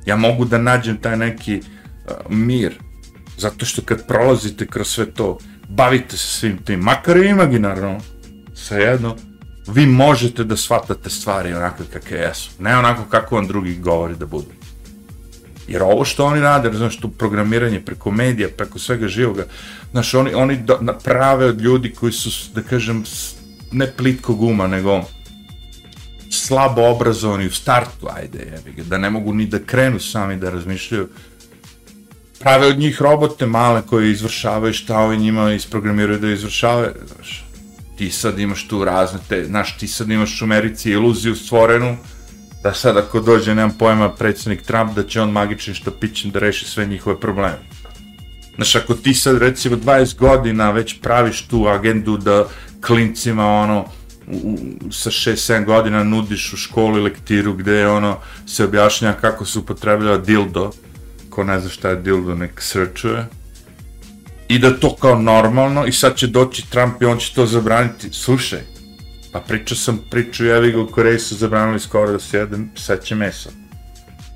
[0.06, 2.72] Ja mogu da nađem taj neki uh, mir,
[3.38, 8.00] zato što kad prolazite kroz sve to, bavite se svim tim, makar i imaginarno,
[8.54, 9.16] svejedno,
[9.66, 14.26] vi možete da shvatate stvari onako kakve jesu, ne onako kako vam drugi govori da
[14.26, 14.48] budu.
[15.68, 19.46] Jer ovo što oni rade, znaš, to programiranje preko medija, preko svega živoga,
[19.90, 23.04] znaš, oni, oni do, prave od ljudi koji su, da kažem,
[23.72, 25.02] ne plitkog uma, nego
[26.30, 31.08] slabo obrazovani u startu, ajde, jebi da ne mogu ni da krenu sami da razmišljaju,
[32.40, 37.44] prave od njih robote male koje izvršavaju šta ovi njima isprogramiraju da izvršavaju, znaš.
[37.98, 41.96] Ti sad imaš tu razne te, znaš, ti sad imaš u Americi iluziju stvorenu,
[42.62, 46.64] da sad ako dođe, nemam pojma, predsednik Trump, da će on magičnim štapićem da reši
[46.64, 47.58] sve njihove probleme.
[48.56, 52.46] Znaš, ako ti sad recimo 20 godina već praviš tu agendu da
[52.80, 53.84] klincima ono,
[54.26, 54.58] u,
[54.90, 60.70] sa 6-7 godina nudiš u školi lektiru gde ono se objašnja kako se upotrebljava dildo,
[61.34, 63.26] ko ne zna šta je dildo, nek srčuje,
[64.48, 68.12] i da to kao normalno, i sad će doći Trump i on će to zabraniti.
[68.12, 68.60] Slušaj,
[69.32, 73.14] pa pričao sam priču, jevi ga u Koreji su zabranili skoro da se jede seće
[73.14, 73.50] mesa.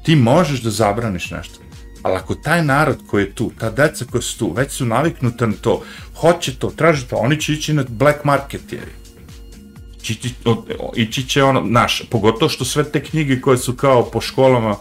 [0.04, 1.60] Ti možeš da zabraniš nešto,
[2.02, 5.46] ali ako taj narod koji je tu, ta deca koja su tu, već su naviknuta
[5.46, 5.82] na to,
[6.20, 8.98] hoće to, traže to, oni će ići na black market, jevi
[10.96, 14.76] ići će ono, naš, pogotovo što sve te knjige koje su kao po školama,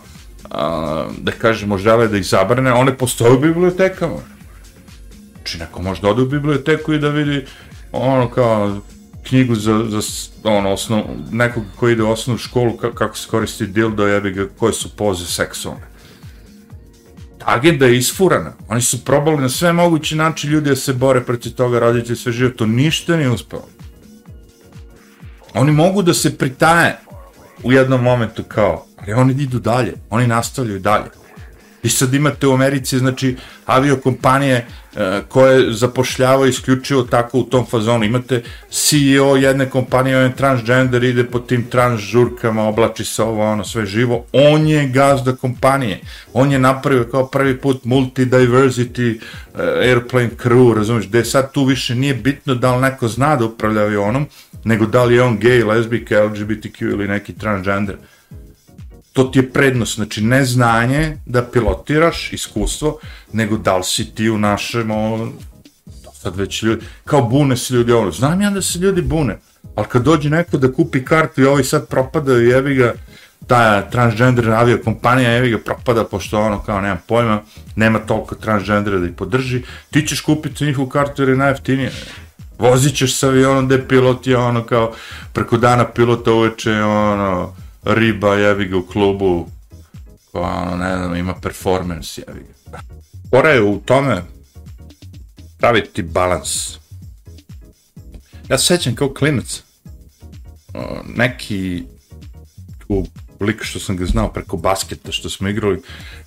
[0.51, 4.19] a, da kažemo, žele da ih zabrane, one postoje u bibliotekama.
[5.35, 7.45] Znači, neko može da ode u biblioteku i da vidi
[7.91, 8.81] ono kao
[9.23, 10.01] knjigu za, za
[10.43, 14.73] ono, osnov, nekog koji ide u osnovnu školu, kako se koristi dildo, jebi ga, koje
[14.73, 15.87] su poze seksualne.
[17.45, 18.53] Agenda je isfurana.
[18.67, 22.31] Oni su probali na sve mogući način ljudi da se bore protiv toga, roditelji sve
[22.31, 23.67] živo, to ništa nije uspelo.
[25.53, 26.97] Oni mogu da se pritaje
[27.63, 31.05] u jednom momentu kao, ali oni idu dalje, oni nastavljaju dalje.
[31.83, 33.35] I sad imate u Americi, znači,
[33.65, 34.55] aviokompanije
[34.95, 38.05] e, koje zapošljavaju isključivo tako u tom fazonu.
[38.05, 43.51] Imate CEO jedne kompanije, on je transgender, ide po tim trans žurkama, oblači se ovo,
[43.51, 44.25] ono, sve živo.
[44.33, 45.99] On je gazda kompanije.
[46.33, 51.95] On je napravio kao prvi put multi-diversity uh, airplane crew, razumiješ, gde sad tu više
[51.95, 54.25] nije bitno da li neko zna da upravlja avionom,
[54.63, 57.95] nego da li je on gay, lesbika, LGBTQ ili neki transgender.
[59.17, 62.99] To ti je prednost, znači ne znanje da pilotiraš, iskustvo,
[63.33, 65.29] nego da li si ti u našem, ovo,
[66.13, 69.39] sad već ljudi, kao bune se ljudi ovo, znam ja da se ljudi bune,
[69.75, 72.93] ali kad dođe neko da kupi kartu i ovi sad propadaju, jebi ga,
[73.47, 77.41] ta transgender avio kompanija, jevi ga, propada, pošto ono, kao, nema pojma,
[77.75, 81.91] nema toliko transgendera da ih podrži, ti ćeš kupiti njihovu kartu jer je najjeftinije.
[82.59, 84.93] Vozit ćeš sa avionom gde pilot je ono kao
[85.33, 87.53] preko dana pilota uveče ono
[87.87, 89.47] riba jevi ga u klubu
[90.31, 92.79] pa ono ne znam ima performance jevi ga.
[93.31, 94.23] Pora je u tome
[95.57, 96.77] praviti balans.
[98.49, 99.63] Ja se sećam kao klinac
[101.15, 101.83] neki
[102.89, 103.05] u
[103.39, 105.81] lik što sam ga znao preko basketa što smo igrali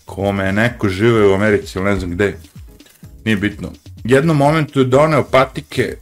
[0.05, 2.37] kome je neko žive u Americi ili ne znam gde
[3.25, 3.73] nije bitno.
[4.05, 5.97] Jednom momentu je doneo patike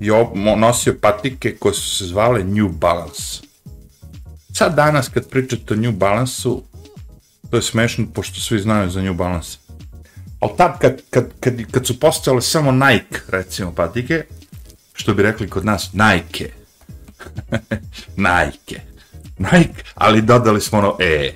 [0.00, 0.08] i
[0.56, 3.47] nosio patike koje su se zvale New Balance.
[4.58, 6.62] Sad danas kad pričate o New Balance-u,
[7.50, 9.58] to je smešno pošto svi znaju za New Balance.
[10.40, 14.24] Ali tad kad, kad, kad, kad su postale samo Nike, recimo, patike,
[14.92, 16.50] što bi rekli kod nas, Nike.
[18.28, 18.80] Nike.
[19.38, 21.32] Nike, ali dodali smo ono E.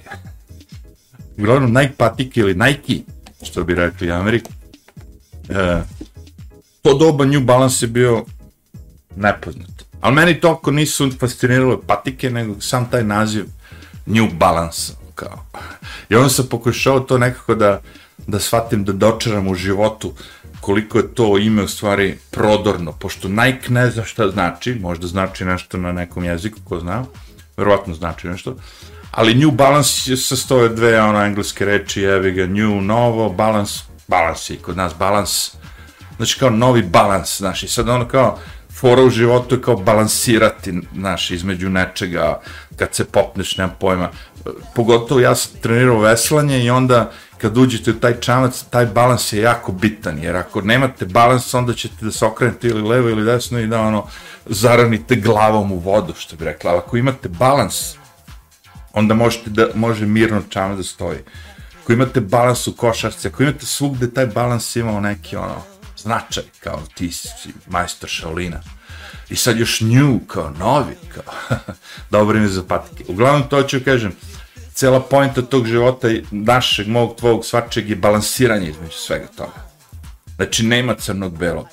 [1.38, 3.02] Uglavnom Nike patike ili Nike,
[3.42, 4.44] što bi rekli Amerik.
[5.48, 5.82] E,
[6.82, 8.24] to doba New Balance je bio
[9.16, 9.81] nepoznat.
[10.02, 13.44] Ali meni toliko nisu fascinirale patike, nego sam taj naziv
[14.06, 15.44] New Balance, kao.
[16.08, 17.80] I onda sam pokušao to nekako da,
[18.26, 20.14] da shvatim, da dočaram u životu
[20.60, 25.44] koliko je to ime u stvari prodorno, pošto Nike ne zna šta znači, možda znači
[25.44, 27.04] nešto na nekom jeziku, ko zna,
[27.56, 28.56] verovatno znači nešto,
[29.10, 34.54] ali New Balance je sastoje dve ono engleske reči, evi ga, New, novo, Balance, Balance
[34.54, 35.50] i kod nas Balance,
[36.16, 38.38] znači kao novi balans, znaš, i sad ono kao,
[38.82, 42.40] fora u životu je kao balansirati, znaš, između nečega,
[42.76, 44.08] kad se popneš, nemam pojma.
[44.74, 49.40] Pogotovo ja sam trenirao veslanje i onda kad uđete u taj čamac, taj balans je
[49.40, 53.60] jako bitan, jer ako nemate balans, onda ćete da se okrenete ili levo ili desno
[53.60, 54.06] i da ono,
[54.46, 56.76] zaranite glavom u vodu, što bi rekla.
[56.76, 57.94] Ako imate balans,
[58.92, 61.18] onda možete da, može mirno čamac da stoji.
[61.82, 65.71] Ako imate balans u košarci, ako imate svugde taj balans imao neki ono,
[66.02, 67.28] značaj, kao ti si
[67.66, 68.60] majstor Shaolina.
[69.30, 71.58] I sad još new, kao novi, kao
[72.10, 73.04] dobro ime za patike.
[73.08, 74.12] Uglavnom to ću kažem,
[74.74, 79.72] cela pojenta tog života, našeg, mog, tvog, svačeg je balansiranje između svega toga.
[80.36, 81.66] Znači, nema crnog belog.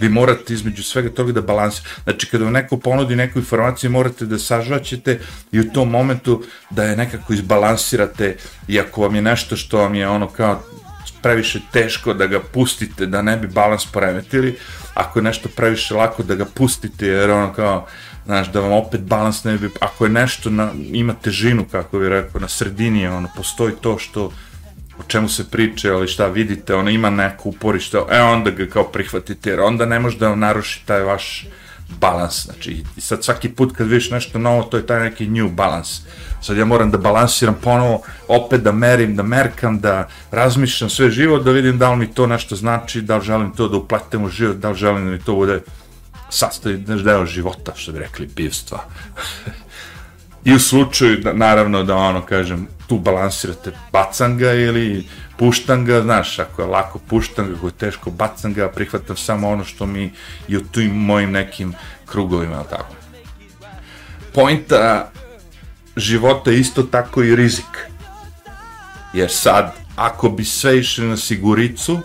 [0.00, 2.00] Vi morate između svega toga da balansirate.
[2.04, 5.20] Znači, kada vam neko ponudi neku informaciju, morate da sažvaćete
[5.52, 8.36] i u tom momentu da je nekako izbalansirate
[8.68, 10.62] i ako vam je nešto što vam je ono kao
[11.22, 14.58] previše teško da ga pustite, da ne bi balans poremetili,
[14.94, 17.86] ako je nešto previše lako da ga pustite, jer ono kao,
[18.24, 22.08] znaš, da vam opet balans ne bi, ako je nešto na, ima težinu, kako bih
[22.08, 24.32] rekao, na sredini, ono, postoji to što
[24.98, 28.84] o čemu se priča, ali šta vidite, ona ima neko uporište, e onda ga kao
[28.84, 31.46] prihvatite, jer onda ne može da vam naruši taj vaš
[32.00, 35.48] balans, znači, i sad svaki put kad vidiš nešto novo, to je taj neki new
[35.48, 36.02] balance.
[36.40, 41.44] Sad ja moram da balansiram ponovo, opet da merim, da merkam, da razmišljam sve život,
[41.44, 44.28] da vidim da li mi to nešto znači, da li želim to da upletem u
[44.28, 45.60] život, da li želim da mi to bude
[46.30, 48.84] sastavi deo života, što bi rekli, pivstva.
[50.44, 55.06] I u slučaju, da, naravno, da ono, kažem, tu balansirate bacam ga ili
[55.38, 59.48] puštam ga, znaš, ako je lako puštam ga, ako je teško bacam ga, prihvatam samo
[59.48, 60.12] ono što mi
[60.48, 61.74] i u tim mojim nekim
[62.06, 62.94] krugovima, tako.
[64.34, 65.10] Pointa
[65.98, 67.88] života isto tako i rizik.
[69.14, 72.00] Jer sad, ako bi sve išli na siguricu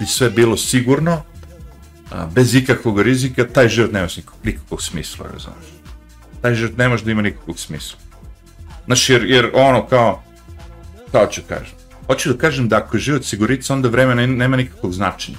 [0.00, 1.22] i sve bilo sigurno,
[2.34, 5.66] bez ikakvog rizika, taj život nema nikakvog, nikakvog smisla, razumiješ?
[6.42, 7.98] Taj život ne može da ima nikakvog smisla.
[8.86, 10.22] Znaš, jer, jer ono kao,
[11.12, 11.74] kao ću kažem,
[12.06, 15.38] hoću da kažem da ako je život sigurica, onda vreme ne, nema nikakvog značenja.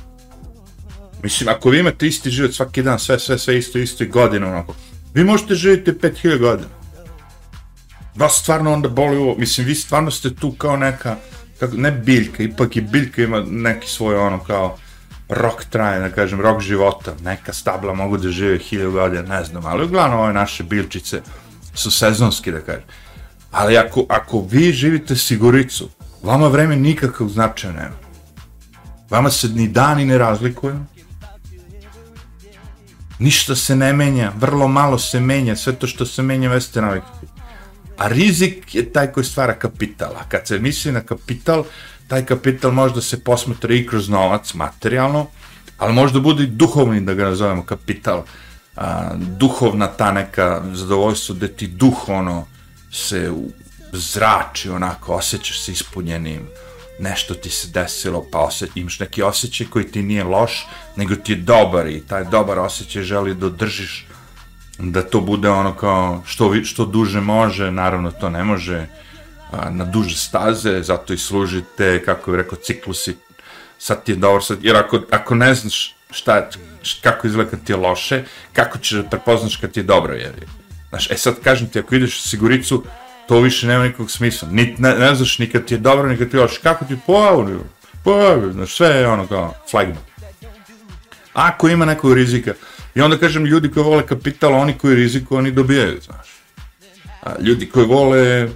[1.24, 4.47] Mislim, ako vi imate isti život svaki dan, sve, sve, sve isto, isto i godina,
[4.47, 4.76] onako,
[5.14, 6.80] vi možete živjeti 5000 godina.
[8.16, 11.16] Vas stvarno onda boli ovo, mislim, vi stvarno ste tu kao neka,
[11.59, 14.78] kako, ne biljka, ipak i biljka ima neki svoj ono kao,
[15.30, 19.66] rok traje, da kažem, rok života, neka stabla mogu da žive hiljadu godina, ne znam,
[19.66, 21.22] ali uglavnom ove naše biljčice
[21.74, 22.84] su sezonski, da kažem.
[23.51, 25.89] Ali ako, ako vi živite siguricu,
[26.24, 27.95] vama vreme nikakav značaja nema.
[29.09, 30.80] Vama se ni dani ne razlikuju,
[33.20, 37.30] ništa se ne menja, vrlo malo se menja, sve to što se menja veste navikati.
[38.02, 40.16] A rizik je taj koji stvara kapital.
[40.18, 41.64] A kad se misli na kapital,
[42.08, 45.28] taj kapital može da se posmatra i kroz novac, materijalno,
[45.78, 48.24] ali možda bude i duhovni, da ga nazovemo kapital,
[48.76, 52.47] a, duhovna ta neka zadovoljstvo da ti duh ono
[52.91, 53.32] se
[53.93, 56.47] zrači onako, osjećaš se ispunjenim,
[56.99, 61.32] nešto ti se desilo, pa osje, imaš neki osjećaj koji ti nije loš, nego ti
[61.32, 64.06] je dobar i taj dobar osjećaj želi da držiš,
[64.78, 68.88] da to bude ono kao što, što duže može, naravno to ne može,
[69.51, 73.17] a, na duže staze, zato i služite, kako bih rekao, ciklusi,
[73.80, 76.49] sad ti je dobro, sad, jer ako, ako ne znaš šta,
[77.01, 80.32] kako izgleda kad ti je loše, kako ćeš da prepoznaš kad ti je dobro, jer
[80.91, 82.84] Znaš, e sad kažem ti, ako ideš u siguricu,
[83.28, 84.47] to više nema nikog smisla.
[84.51, 86.59] Ni, ne, ne znaš ni kad ti je dobro, ni kad ti je loše.
[86.63, 87.63] Kako ti pojavu,
[88.03, 89.95] pojavu, znaš, sve je ono kao flagma.
[91.34, 92.53] Ako ima nekog rizika,
[92.95, 96.27] i onda kažem, ljudi koji vole kapital, oni koji riziku, oni dobijaju, znaš.
[97.23, 98.51] A, ljudi koji vole uh,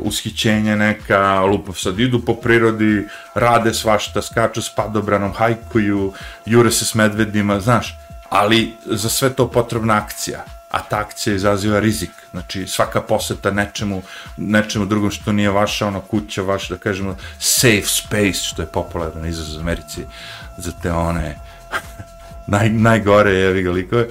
[0.00, 6.12] ushićenje neka, lupo sad idu po prirodi, rade svašta, skaču s padobranom, hajkuju,
[6.46, 7.94] jure se s medvedima, znaš,
[8.30, 10.44] ali za sve to potrebna akcija
[10.74, 12.10] a ta akcija izaziva rizik.
[12.30, 14.02] Znači, svaka poseta nečemu,
[14.36, 19.26] nečemu drugom što nije vaša, ono, kuća, vaš, da kažemo, safe space, što je popularan
[19.26, 20.02] izraz u Americi,
[20.58, 21.38] za te one
[22.48, 24.08] naj, najgore, jevi ga likove.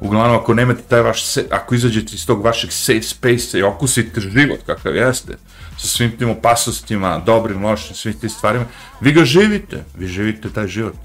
[0.00, 4.60] Uglavnom, ako nemate taj vaš, ako izađete iz tog vašeg safe space i okusite život
[4.66, 5.36] kakav jeste,
[5.78, 8.64] sa svim tim opasnostima, dobrim, lošim, svim tim stvarima,
[9.00, 10.96] vi ga živite, vi živite taj život.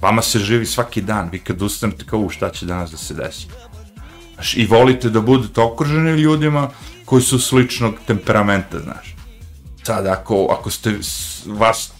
[0.00, 3.14] Vama se živi svaki dan, vi kad ustanete kao u šta će danas da se
[3.14, 3.46] desi.
[4.34, 6.70] Znaš, i volite da budete okruženi ljudima
[7.04, 9.16] koji su sličnog temperamenta, znaš.
[9.82, 10.94] Sad, ako, ako ste
[11.46, 11.92] vas,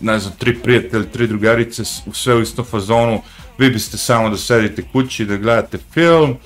[0.00, 3.22] ne znam, tri prijatelji, tri drugarice, sve u istom fazonu,
[3.58, 6.36] vi biste samo da sedite kući, da gledate film,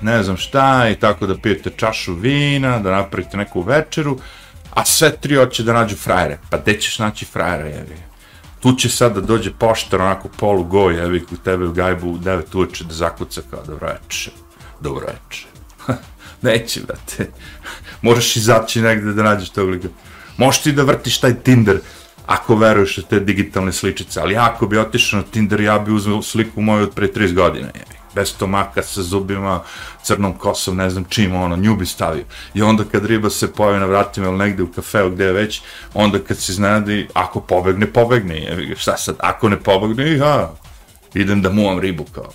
[0.00, 4.18] ne znam šta, i tako da pijete čašu vina, da napravite neku večeru,
[4.74, 6.38] a sve tri hoće da nađu frajere.
[6.50, 7.96] Pa gde ćeš naći frajere, jevi?
[8.60, 12.18] Tu će sad da dođe poštar, onako polu goj, jevi, u tebe u gajbu u
[12.18, 14.32] 9 uveče da zakuca kao dobro večer
[14.82, 15.46] dobro veče.
[16.42, 17.30] Neće, brate.
[18.02, 19.88] Moraš izaći negde da nađeš tog lika.
[20.36, 21.80] Možeš ti da vrtiš taj Tinder,
[22.26, 26.22] ako veruješ u te digitalne sličice, ali ako bi otišao na Tinder, ja bi uzeo
[26.22, 27.84] sliku moju od pre 30 godina, je.
[28.14, 29.62] bez stomaka, sa zubima,
[30.02, 32.24] crnom kosom, ne znam čim, ono, nju bi stavio.
[32.54, 35.62] I onda kad riba se pojavi na vratima ili negde u kafeu, gde je već,
[35.94, 38.76] onda kad se iznenadi, ako pobegne, pobegne, je.
[38.76, 40.52] šta sad, ako ne pobegne, ja,
[41.14, 42.30] idem da muvam ribu, kao,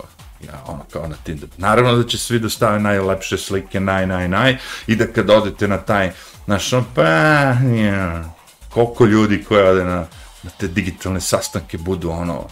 [0.47, 1.49] ja, ono kao na Tinder.
[1.57, 4.57] Naravno da će svi da najlepše slike, naj, naj, naj,
[4.87, 6.11] i da kad odete na taj,
[6.45, 8.36] znaš, ono, pa, ja,
[8.69, 10.05] koliko ljudi koji ode na,
[10.43, 12.47] na te digitalne sastanke budu, ono,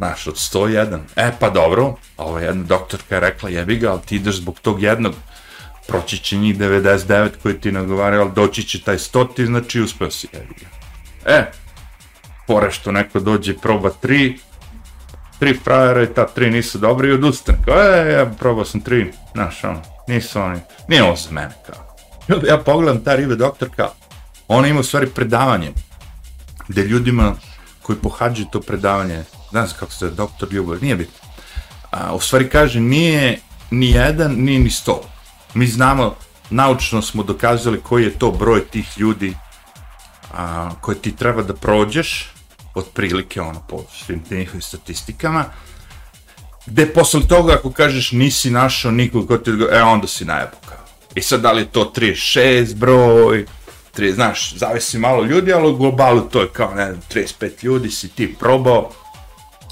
[0.00, 0.98] Znaš, od 101.
[1.16, 4.82] E, pa dobro, ova jedna doktorka je rekla, jebi ga, ali ti ideš zbog tog
[4.82, 5.14] jednog,
[5.88, 10.10] proći će njih 99 koji ti nagovaraju, ali doći će taj 100 ti, znači uspeo
[10.10, 10.66] si, jebi ga.
[11.32, 11.52] E,
[12.46, 14.38] pore što neko dođe proba tri,
[15.38, 17.58] tri frajera i ta tri nisu dobri i odustane.
[17.64, 21.96] Kao, e, ja probao sam tri, znaš, ono, nisu oni, nije ovo za mene, kao.
[22.48, 23.88] Ja pogledam ta ribe doktorka,
[24.52, 25.72] ona ima u stvari predavanje,
[26.68, 27.34] gde ljudima
[27.82, 31.28] koji pohađaju to predavanje, znam se kako se zove, doktor Ljubav, nije bitno,
[31.90, 33.40] a, u stvari kaže, nije
[33.70, 35.02] ni jedan, nije ni sto.
[35.54, 36.14] Mi znamo,
[36.50, 39.36] naučno smo dokazali koji je to broj tih ljudi
[40.32, 42.32] a, koje ti treba da prođeš,
[42.74, 45.44] otprilike ono po svim tim njihovim statistikama,
[46.66, 50.84] gde posle toga ako kažeš nisi našao nikog ko ti e onda si najebo kao.
[51.14, 53.46] I sad da li je to 36 broj,
[53.96, 57.90] 3, znaš, zavisi malo ljudi, ali u globalu to je kao, ne znam, 35 ljudi
[57.90, 58.90] si ti probao,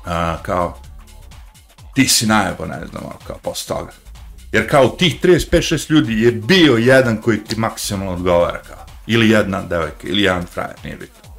[0.05, 0.79] a, kao,
[1.95, 3.93] ti si najebo, ne znam, kao posle toga.
[4.53, 8.87] Jer kao tih 35-6 ljudi je bio jedan koji ti maksimalno odgovara kao.
[9.07, 11.31] Ili jedna devojka, ili jedan frajer, nije bitno.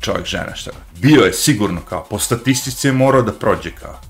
[0.00, 0.70] Čovjek, žena, šta.
[0.98, 4.00] Bio je sigurno kao, po statistici je morao da prođe kao.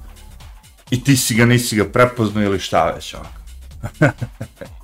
[0.91, 3.41] I ti si ga, nisi ga prepoznao ili šta već, ovako.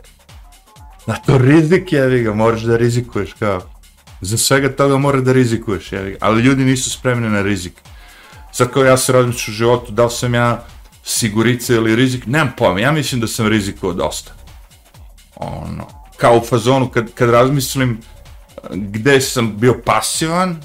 [1.11, 3.61] Na to rizik je, ga, moraš da rizikuješ kao.
[4.21, 7.73] Za svega toga mora da rizikuješ, je, ali ljudi nisu spremni na rizik.
[8.53, 10.65] Sad kao ja se razmišljam u životu, da li sam ja
[11.05, 14.33] sigurica ili rizik, nemam pojma, ja mislim da sam rizikovao dosta.
[15.37, 15.87] Ono,
[16.17, 17.99] kao u fazonu kad, kad razmislim
[18.71, 20.63] gde sam bio pasivan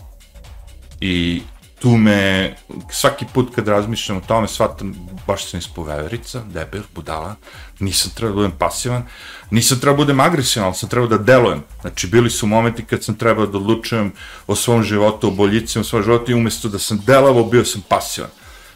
[1.02, 1.42] i
[1.86, 2.56] tu me,
[2.90, 4.96] svaki put kad razmišljam o tome, shvatam,
[5.28, 7.36] baš sam ispod veverica, debel, budala,
[7.80, 9.04] nisam trebao da budem pasivan,
[9.52, 11.62] nisam trebao da budem agresivan, ali sam trebao da delujem.
[11.82, 14.12] Znači, bili su momenti kad sam trebao da odlučujem
[14.48, 18.30] o svom životu, o boljicima, svom životu i umesto da sam delavao, bio sam pasivan.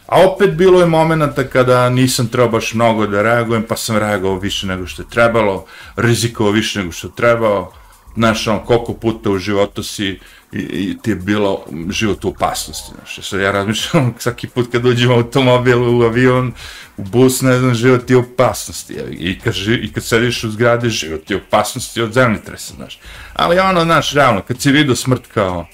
[0.06, 4.38] A opet bilo je momenta kada nisam trebao baš mnogo da reagujem, pa sam reagovao
[4.38, 5.64] više nego što je trebalo,
[5.96, 7.72] rizikovao više nego što je trebao,
[8.14, 10.18] znaš, on, koliko puta u životu si
[10.52, 14.86] i, i ti je bilo život u opasnosti, znaš, sad ja razmišljam svaki put kad
[14.86, 16.52] uđem u automobil, u avion,
[16.96, 20.50] u bus, ne znam, život je u opasnosti, je, i kad, i kad sediš u
[20.50, 22.98] zgradi, život je u opasnosti od zemljitresa, znaš,
[23.34, 25.66] ali ono, znaš, realno, kad si vidio smrt kao,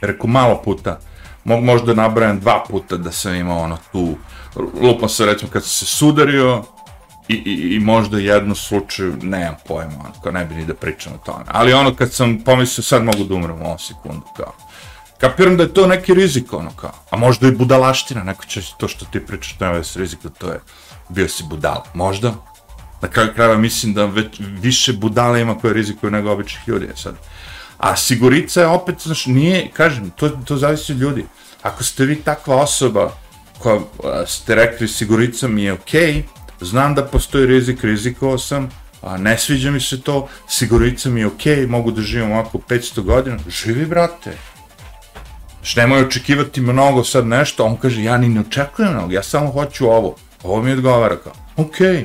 [0.00, 1.00] rekao, malo puta,
[1.44, 4.16] možda nabrajam dva puta da sam imao ono tu,
[4.80, 6.64] lupno se recimo kad sam se sudario
[7.28, 11.12] i, i, i možda jednu slučaju, nemam pojma, ono, kao ne bi ni da pričam
[11.12, 11.44] o tome.
[11.46, 14.52] Ali ono kad sam pomislio sad mogu da umrem u ovom sekundu, kao.
[15.18, 16.92] Kapiram da je to neki rizik, ono kao.
[17.10, 20.60] A možda i budalaština, neko će to što ti pričaš, nema već rizika, to je,
[21.08, 21.82] bio si budal.
[21.94, 22.34] Možda.
[23.02, 26.96] Na kraju krajeva mislim da već više budala ima koje rizikuju nego običnih ljudi, e
[26.96, 27.14] sad.
[27.78, 31.24] A sigurica je opet, znaš, nije, kažem, to, to zavisi od ljudi.
[31.62, 33.12] Ako ste vi takva osoba
[33.58, 33.80] koja
[34.26, 36.22] ste rekli sigurica mi je okej, okay,
[36.64, 38.68] znam da postoji rizik, rizikovao sam,
[39.02, 42.58] a ne sviđa mi se to, sigurica mi je okej, okay, mogu da živim ovako
[42.58, 44.32] 500 godina, živi brate.
[45.62, 49.50] Što nemoj očekivati mnogo sad nešto, on kaže, ja ni ne očekujem mnogo, ja samo
[49.50, 52.04] hoću ovo, ovo mi odgovara kao, okej, okay,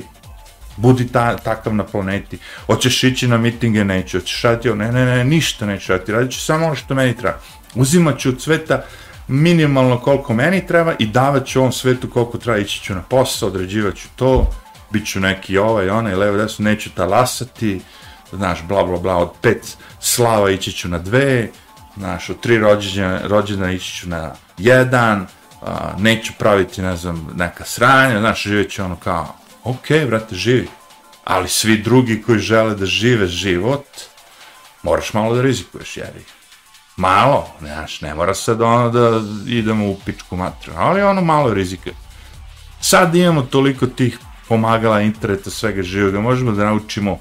[0.76, 5.24] budi ta, takav na planeti, hoćeš ići na mitinge, neću, hoćeš raditi, ne, ne, ne,
[5.24, 7.38] ništa neću raditi, radit ću samo ono što meni treba.
[7.74, 8.84] Uzimat ću od sveta
[9.28, 13.48] minimalno koliko meni treba i davat ću ovom svetu koliko treba, ići ću na posao,
[13.48, 14.50] određivat ću to,
[14.90, 17.80] bit ću neki ovaj, onaj, levo, desno, neću talasati,
[18.32, 21.50] znaš, bla, bla, bla, od pet slava ići ću na dve,
[21.96, 25.26] znaš, od tri rođenja, rođena ići ću na jedan,
[25.62, 30.68] a, neću praviti, ne znam, neka sranja, znaš, živjet ću ono kao, ok, brate, živi.
[31.24, 33.86] Ali svi drugi koji žele da žive život,
[34.82, 36.37] moraš malo da rizikuješ, jevi.
[36.98, 41.90] Malo, znaš, ne mora sad ono da idemo u pičku matru, ali ono malo rizika.
[42.80, 44.18] Sad imamo toliko tih
[44.48, 47.18] pomagala interneta, svega živoga, možemo da naučimo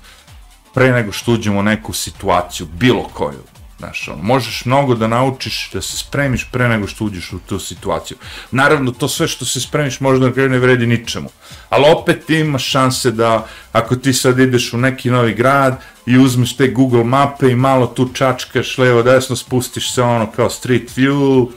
[0.73, 3.43] pre nego što uđemo u neku situaciju, bilo koju,
[3.77, 7.59] Znaš, on, možeš mnogo da naučiš, da se spremiš pre nego što uđeš u tu
[7.59, 8.17] situaciju.
[8.51, 11.29] Naravno, to sve što se spremiš možda na kraju ne vredi ničemu.
[11.69, 16.55] Ali opet imaš šanse da, ako ti sad ideš u neki novi grad i uzmeš
[16.55, 21.49] te Google mape i malo tu čačkaš levo desno, spustiš se ono kao street view,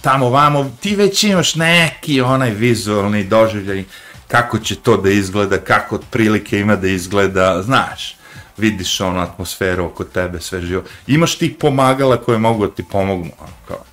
[0.00, 3.84] tamo vamo, ti već imaš neki onaj vizualni doživljaj
[4.28, 8.21] kako će to da izgleda, kako otprilike ima da izgleda, znaš
[8.56, 10.82] vidiš ono atmosferu oko tebe, sve živo.
[11.06, 13.30] Imaš tih pomagala koje mogu da ti pomognu,
[13.68, 13.84] kao,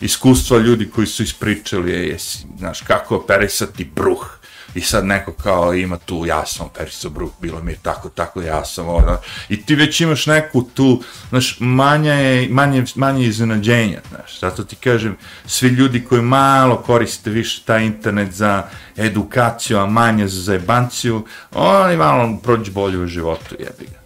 [0.00, 4.38] iskustva ljudi koji su ispričali, je, jesi, znaš, kako operisati bruh,
[4.74, 8.42] i sad neko kao ima tu, ja sam Perisa Brook, bilo mi je tako, tako,
[8.42, 14.00] ja sam ono, i ti već imaš neku tu, znaš, manja je, manje, manje iznenađenja,
[14.08, 18.64] znaš, zato ti kažem, svi ljudi koji malo koriste više taj internet za
[18.96, 24.01] edukaciju, a manje za zajebanciju, oni malo prođu bolje u životu, jebi ga.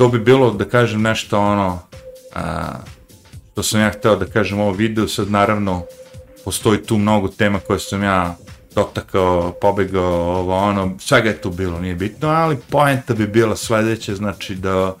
[0.00, 1.78] To bi bilo, da kažem, nešto ono,
[2.34, 2.72] a,
[3.52, 5.82] što sam ja hteo da kažem u ovom videu, sad naravno,
[6.44, 8.36] postoji tu mnogo tema koje sam ja
[8.74, 14.14] dotakao, pobegao, ovo ono, svega je tu bilo, nije bitno, ali poenta bi bila sledeća,
[14.14, 14.94] znači da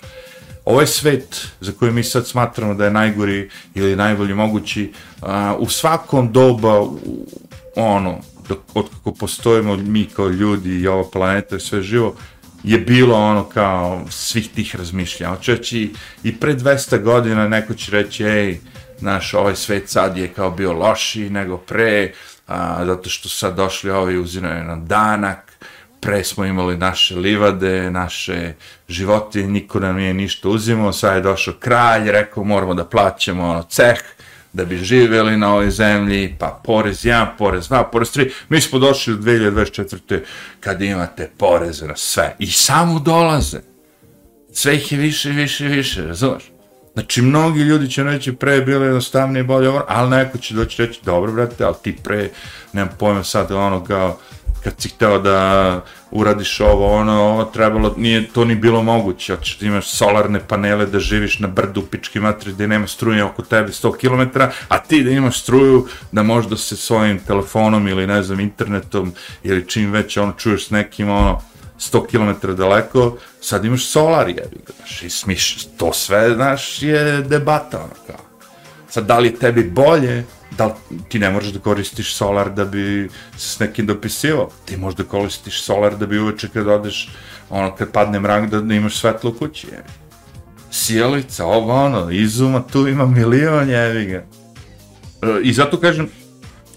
[0.64, 4.92] ovaj svet za koji mi sad smatramo da je najgori ili najbolji mogući,
[5.22, 7.26] a, u svakom doba, u,
[7.76, 12.14] ono, dok, od kako postojimo mi kao ljudi i ova planeta i sve živo,
[12.64, 15.32] je bilo ono kao svih tih razmišljanja.
[15.32, 15.92] Očeći
[16.22, 18.58] i pre 200 godina neko će reći, ej,
[19.00, 22.12] naš, ovaj svet sad je kao bio lošiji nego pre,
[22.46, 25.52] a, zato što sad došli ovi uzimaju nam danak,
[26.00, 28.54] pre smo imali naše livade, naše
[28.88, 33.62] životinje, niko nam nije ništa uzimao, sad je došao kralj, rekao moramo da plaćamo ono,
[33.62, 33.98] ceh,
[34.52, 38.30] da bi živeli na ovoj zemlji, pa porez 1, porez 2, porez 3.
[38.48, 40.20] Mi smo došli u 2024.
[40.60, 42.36] kad imate poreze na sve.
[42.38, 43.58] I samo dolaze.
[44.52, 46.50] Sve ih je više, više, više, razumeš?
[46.92, 50.86] Znači, mnogi ljudi će reći pre je bilo jednostavnije, bolje ovo, ali neko će doći
[50.86, 52.30] reći, dobro, brate, ali ti pre,
[52.72, 54.18] nemam pojma sad, ono, kao,
[54.64, 55.80] kad si hteo da
[56.10, 60.86] uradiš ovo, ono, ovo trebalo, nije to ni bilo moguće, hoćeš da imaš solarne panele,
[60.86, 65.02] da živiš na brdu, pički matri, gde nema struje oko tebe 100 km, a ti
[65.04, 70.16] da imaš struju, da možda se svojim telefonom ili, ne znam, internetom ili čim već,
[70.16, 71.42] ono, čuješ s nekim, ono,
[71.78, 77.78] 100 km daleko, sad imaš solar, jebi znaš, i smiš, to sve, znaš, je debata,
[77.78, 78.24] ono, kao.
[78.88, 80.24] Sad, da li je tebi bolje,
[80.58, 80.76] da
[81.08, 85.62] ti ne možeš da koristiš solar da bi s nekim dopisivao, ti možeš da koristiš
[85.62, 87.08] solar da bi uveče kad odeš,
[87.50, 89.88] ono, kad padne mrak, da, da imaš svetlo u kući, jebi.
[90.70, 94.16] Sjelica, ovo, ono, izuma, tu ima milion, jebi ga.
[95.22, 96.08] E, I zato kažem,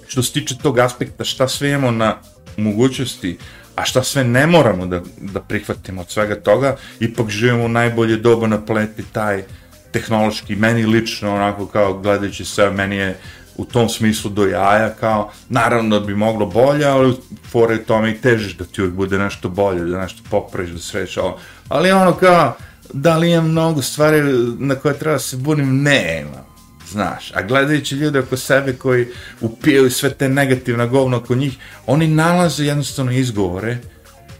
[0.07, 2.17] što se tiče tog aspekta, šta sve imamo na
[2.57, 3.37] mogućnosti,
[3.75, 8.17] a šta sve ne moramo da, da prihvatimo od svega toga, ipak živimo u najbolje
[8.17, 9.43] doba na planeti taj
[9.91, 13.17] tehnološki, meni lično, onako kao gledajući sve, meni je
[13.57, 17.15] u tom smislu do jaja, kao, naravno da bi moglo bolje, ali
[17.51, 21.17] fore tome i težiš da ti uvijek bude nešto bolje, da nešto popraviš, da središ
[21.17, 21.39] ovo.
[21.69, 22.55] Ali ono kao,
[22.93, 24.21] da li imam mnogo stvari
[24.59, 25.83] na koje treba da se bunim?
[25.83, 26.53] Nema
[26.93, 27.31] znaš.
[27.35, 29.07] A gledajući ljude oko sebe koji
[29.41, 33.77] upijaju sve te negativna govna oko njih, oni nalaze jednostavno izgovore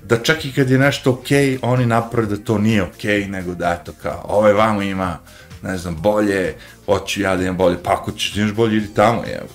[0.03, 3.30] da čak i kad je nešto okej, okay, oni naprave da to nije okej, okay,
[3.30, 5.18] nego da eto kao, ovaj vamo ima,
[5.61, 6.55] ne znam, bolje,
[6.86, 9.48] hoću ja da imam bolje, pa ako ćeš da imaš bolje, idi tamo, evo.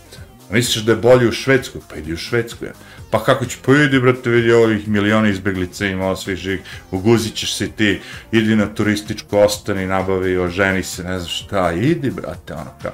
[0.51, 1.81] Misliš da je bolje u Švedskoj?
[1.91, 2.73] Pa idi u Švedsku, ja.
[3.11, 6.61] Pa kako će, pa idi, brate, vidi ovih miliona izbeglica ima svih živih,
[6.91, 8.01] uguzit ćeš se ti,
[8.33, 12.93] idi na turističku ostani, nabavi, oženi se, ne znam šta, idi, brate, ono kao.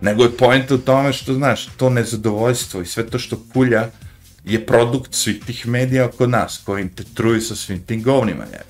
[0.00, 3.90] Nego je point u tome što, znaš, to nezadovoljstvo i sve to što kulja
[4.44, 8.60] je produkt svih tih medija oko nas, koji te truju sa svim tim govnima, je.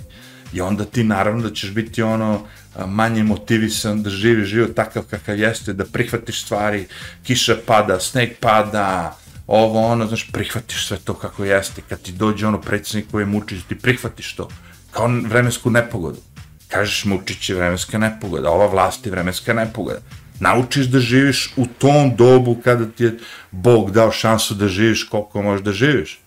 [0.52, 2.46] I onda ti naravno da ćeš biti ono
[2.86, 6.86] manje motivisan da živi život takav kakav jeste, da prihvatiš stvari,
[7.22, 9.16] kiša pada, sneg pada,
[9.46, 13.26] ovo ono, znaš, prihvatiš sve to kako jeste, kad ti dođe ono predsednik koji je
[13.26, 14.48] Mučić, ti prihvatiš to,
[14.90, 16.20] kao vremensku nepogodu.
[16.68, 20.00] Kažeš Mučić je vremenska nepogoda, ova vlast je vremenska nepogoda.
[20.40, 23.18] Naučiš da živiš u tom dobu kada ti je
[23.50, 26.20] Bog dao šansu da živiš koliko možeš da živiš.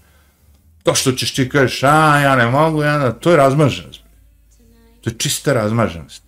[0.84, 4.00] To što ćeš ti kažeš, a ja ne mogu, ja ne, to je razmaženost.
[5.02, 6.27] To je čista razmaženost.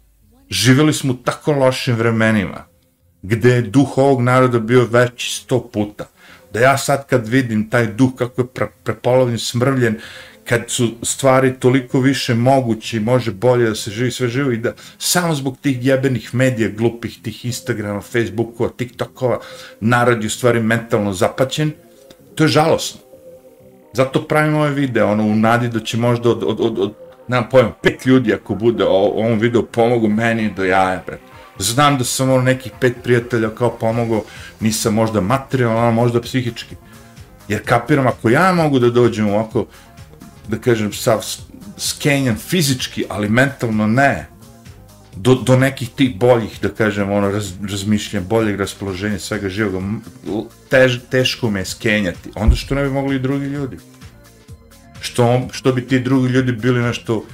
[0.49, 2.65] Živjeli smo u tako lošim vremenima,
[3.21, 6.05] gde je duh ovog naroda bio veći sto puta
[6.53, 9.95] da ja sad kad vidim taj duh kako je pre, prepolovljen, smrvljen,
[10.45, 14.57] kad su stvari toliko više moguće i može bolje da se živi sve živo i
[14.57, 19.39] da samo zbog tih jebenih medija, glupih, tih Instagrama, Facebookova, TikTokova,
[19.79, 21.71] narod je u stvari mentalno zapaćen,
[22.35, 22.99] to je žalosno.
[23.93, 26.93] Zato pravim ove videe, ono, u nadi da će možda od, od, od, od
[27.29, 31.19] nemam pojma, pet ljudi ako bude o, ovom videu pomogu meni do jaja, pred
[31.59, 34.23] Znam da sam ono nekih pet prijatelja kao pomogao,
[34.59, 36.75] nisam možda materijalno, možda psihički.
[37.47, 39.65] Jer kapiram, ako ja mogu da dođem ovako,
[40.47, 41.25] da kažem, sav
[41.77, 44.27] skenjan fizički, ali mentalno ne,
[45.15, 49.85] do, do nekih tih boljih, da kažem, ono, raz, razmišljanja, boljeg raspoloženja, svega živoga,
[50.69, 52.31] tež, teško me je skenjati.
[52.35, 53.77] Onda što ne bi mogli i drugi ljudi?
[55.01, 57.25] Što, što bi ti drugi ljudi bili nešto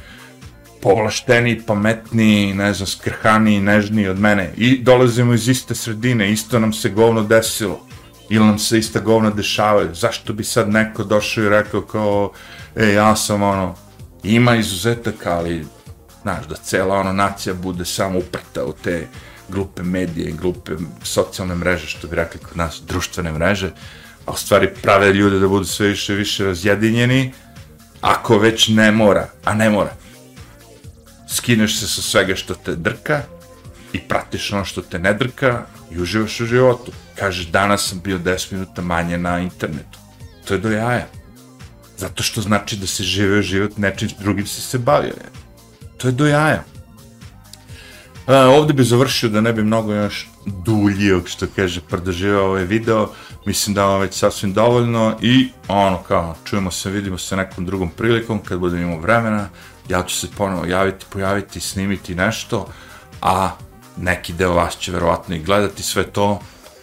[0.82, 4.54] povlašteniji, pametniji, ne znam, skrhaniji, nežniji od mene.
[4.58, 7.82] I dolazimo iz iste sredine, isto nam se govno desilo.
[8.30, 12.32] ili nam se ista govna dešavaju, zašto bi sad neko došao i rekao kao,
[12.76, 13.76] e, ja sam ono,
[14.24, 15.66] ima izuzetaka, ali,
[16.22, 19.08] znaš, da cela ono nacija bude samo uprta u te
[19.50, 20.72] glupe medije, glupe
[21.04, 23.72] socijalne mreže, što bi rekli kod nas, društvene mreže,
[24.26, 27.34] a u stvari prave ljude da budu sve više više razjedinjeni,
[28.06, 29.94] ako već ne mora, a ne mora.
[31.30, 33.22] Skineš se sa svega što te drka
[33.94, 36.92] i pratiš ono što te ne drka i uživaš u životu.
[37.16, 40.00] Kažeš, danas sam bio 10 minuta manje na internetu.
[40.46, 41.08] To je do jaja.
[41.98, 45.14] Zato što znači da se živeo život nečim drugim si se bavio.
[45.98, 46.64] To je do jaja.
[48.28, 53.10] A, ovde bi završio da ne bi mnogo još duljio, što kaže, prodrživao ovaj video.
[53.46, 57.90] Mislim da vam već sasvim dovoljno i ono kao, čujemo se, vidimo se nekom drugom
[57.90, 59.50] prilikom kad budem imao vremena.
[59.90, 62.68] Ja ću se ponovo javiti, pojaviti, snimiti nešto,
[63.22, 63.50] a
[63.98, 66.40] neki deo vas će verovatno i gledati sve to,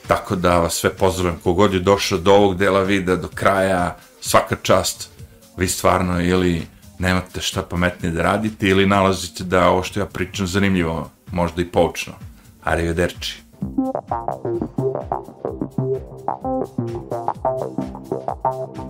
[0.06, 4.56] tako da vas sve pozdravim kogod je došao do ovog dela videa, do kraja, svaka
[4.62, 5.10] čast,
[5.56, 6.62] vi stvarno ili
[6.98, 11.68] nemate šta pametnije da radite ili nalazite da ovo što ja pričam zanimljivo, možda i
[11.68, 12.12] poučno.
[12.64, 13.42] Arrivederci.
[16.33, 16.78] Thank
[18.76, 18.82] you.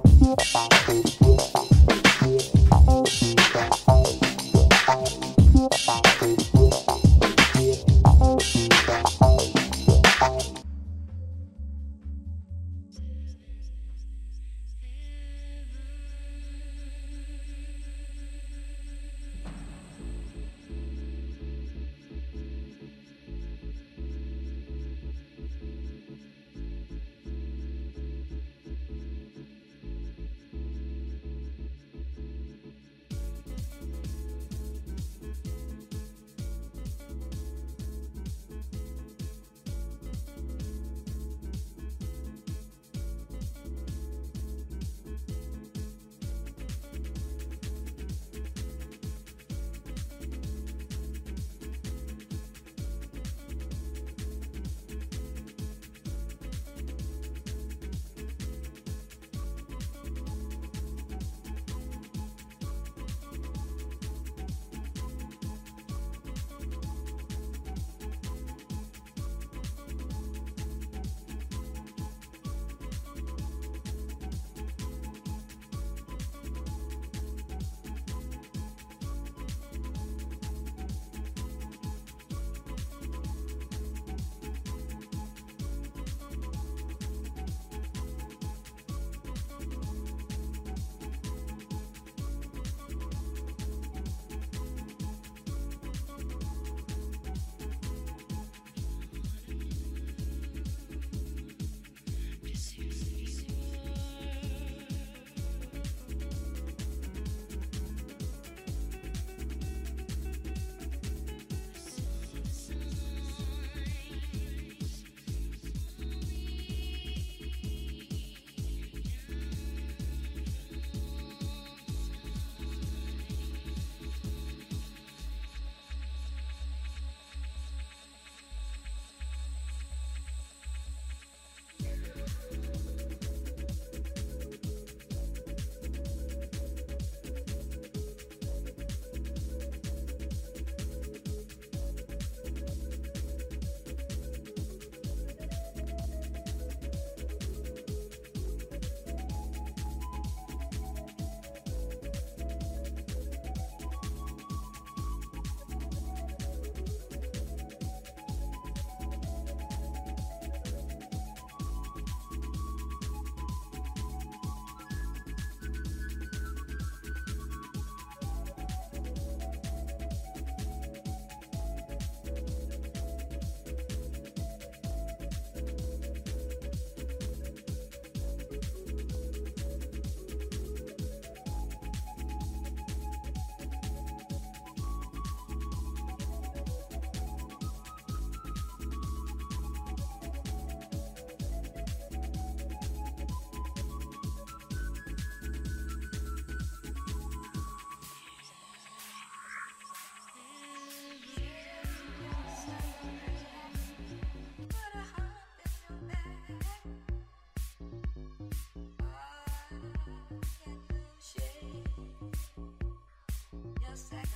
[213.93, 214.33] yourself.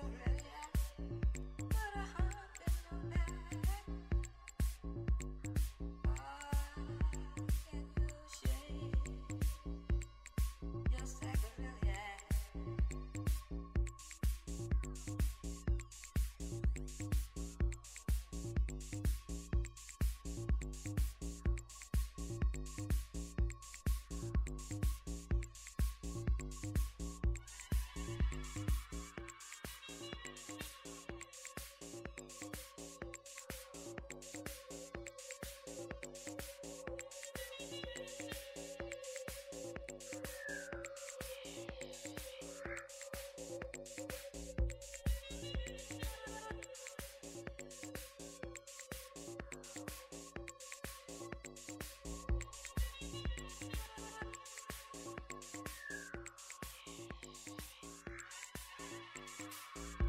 [0.00, 0.27] Thank you.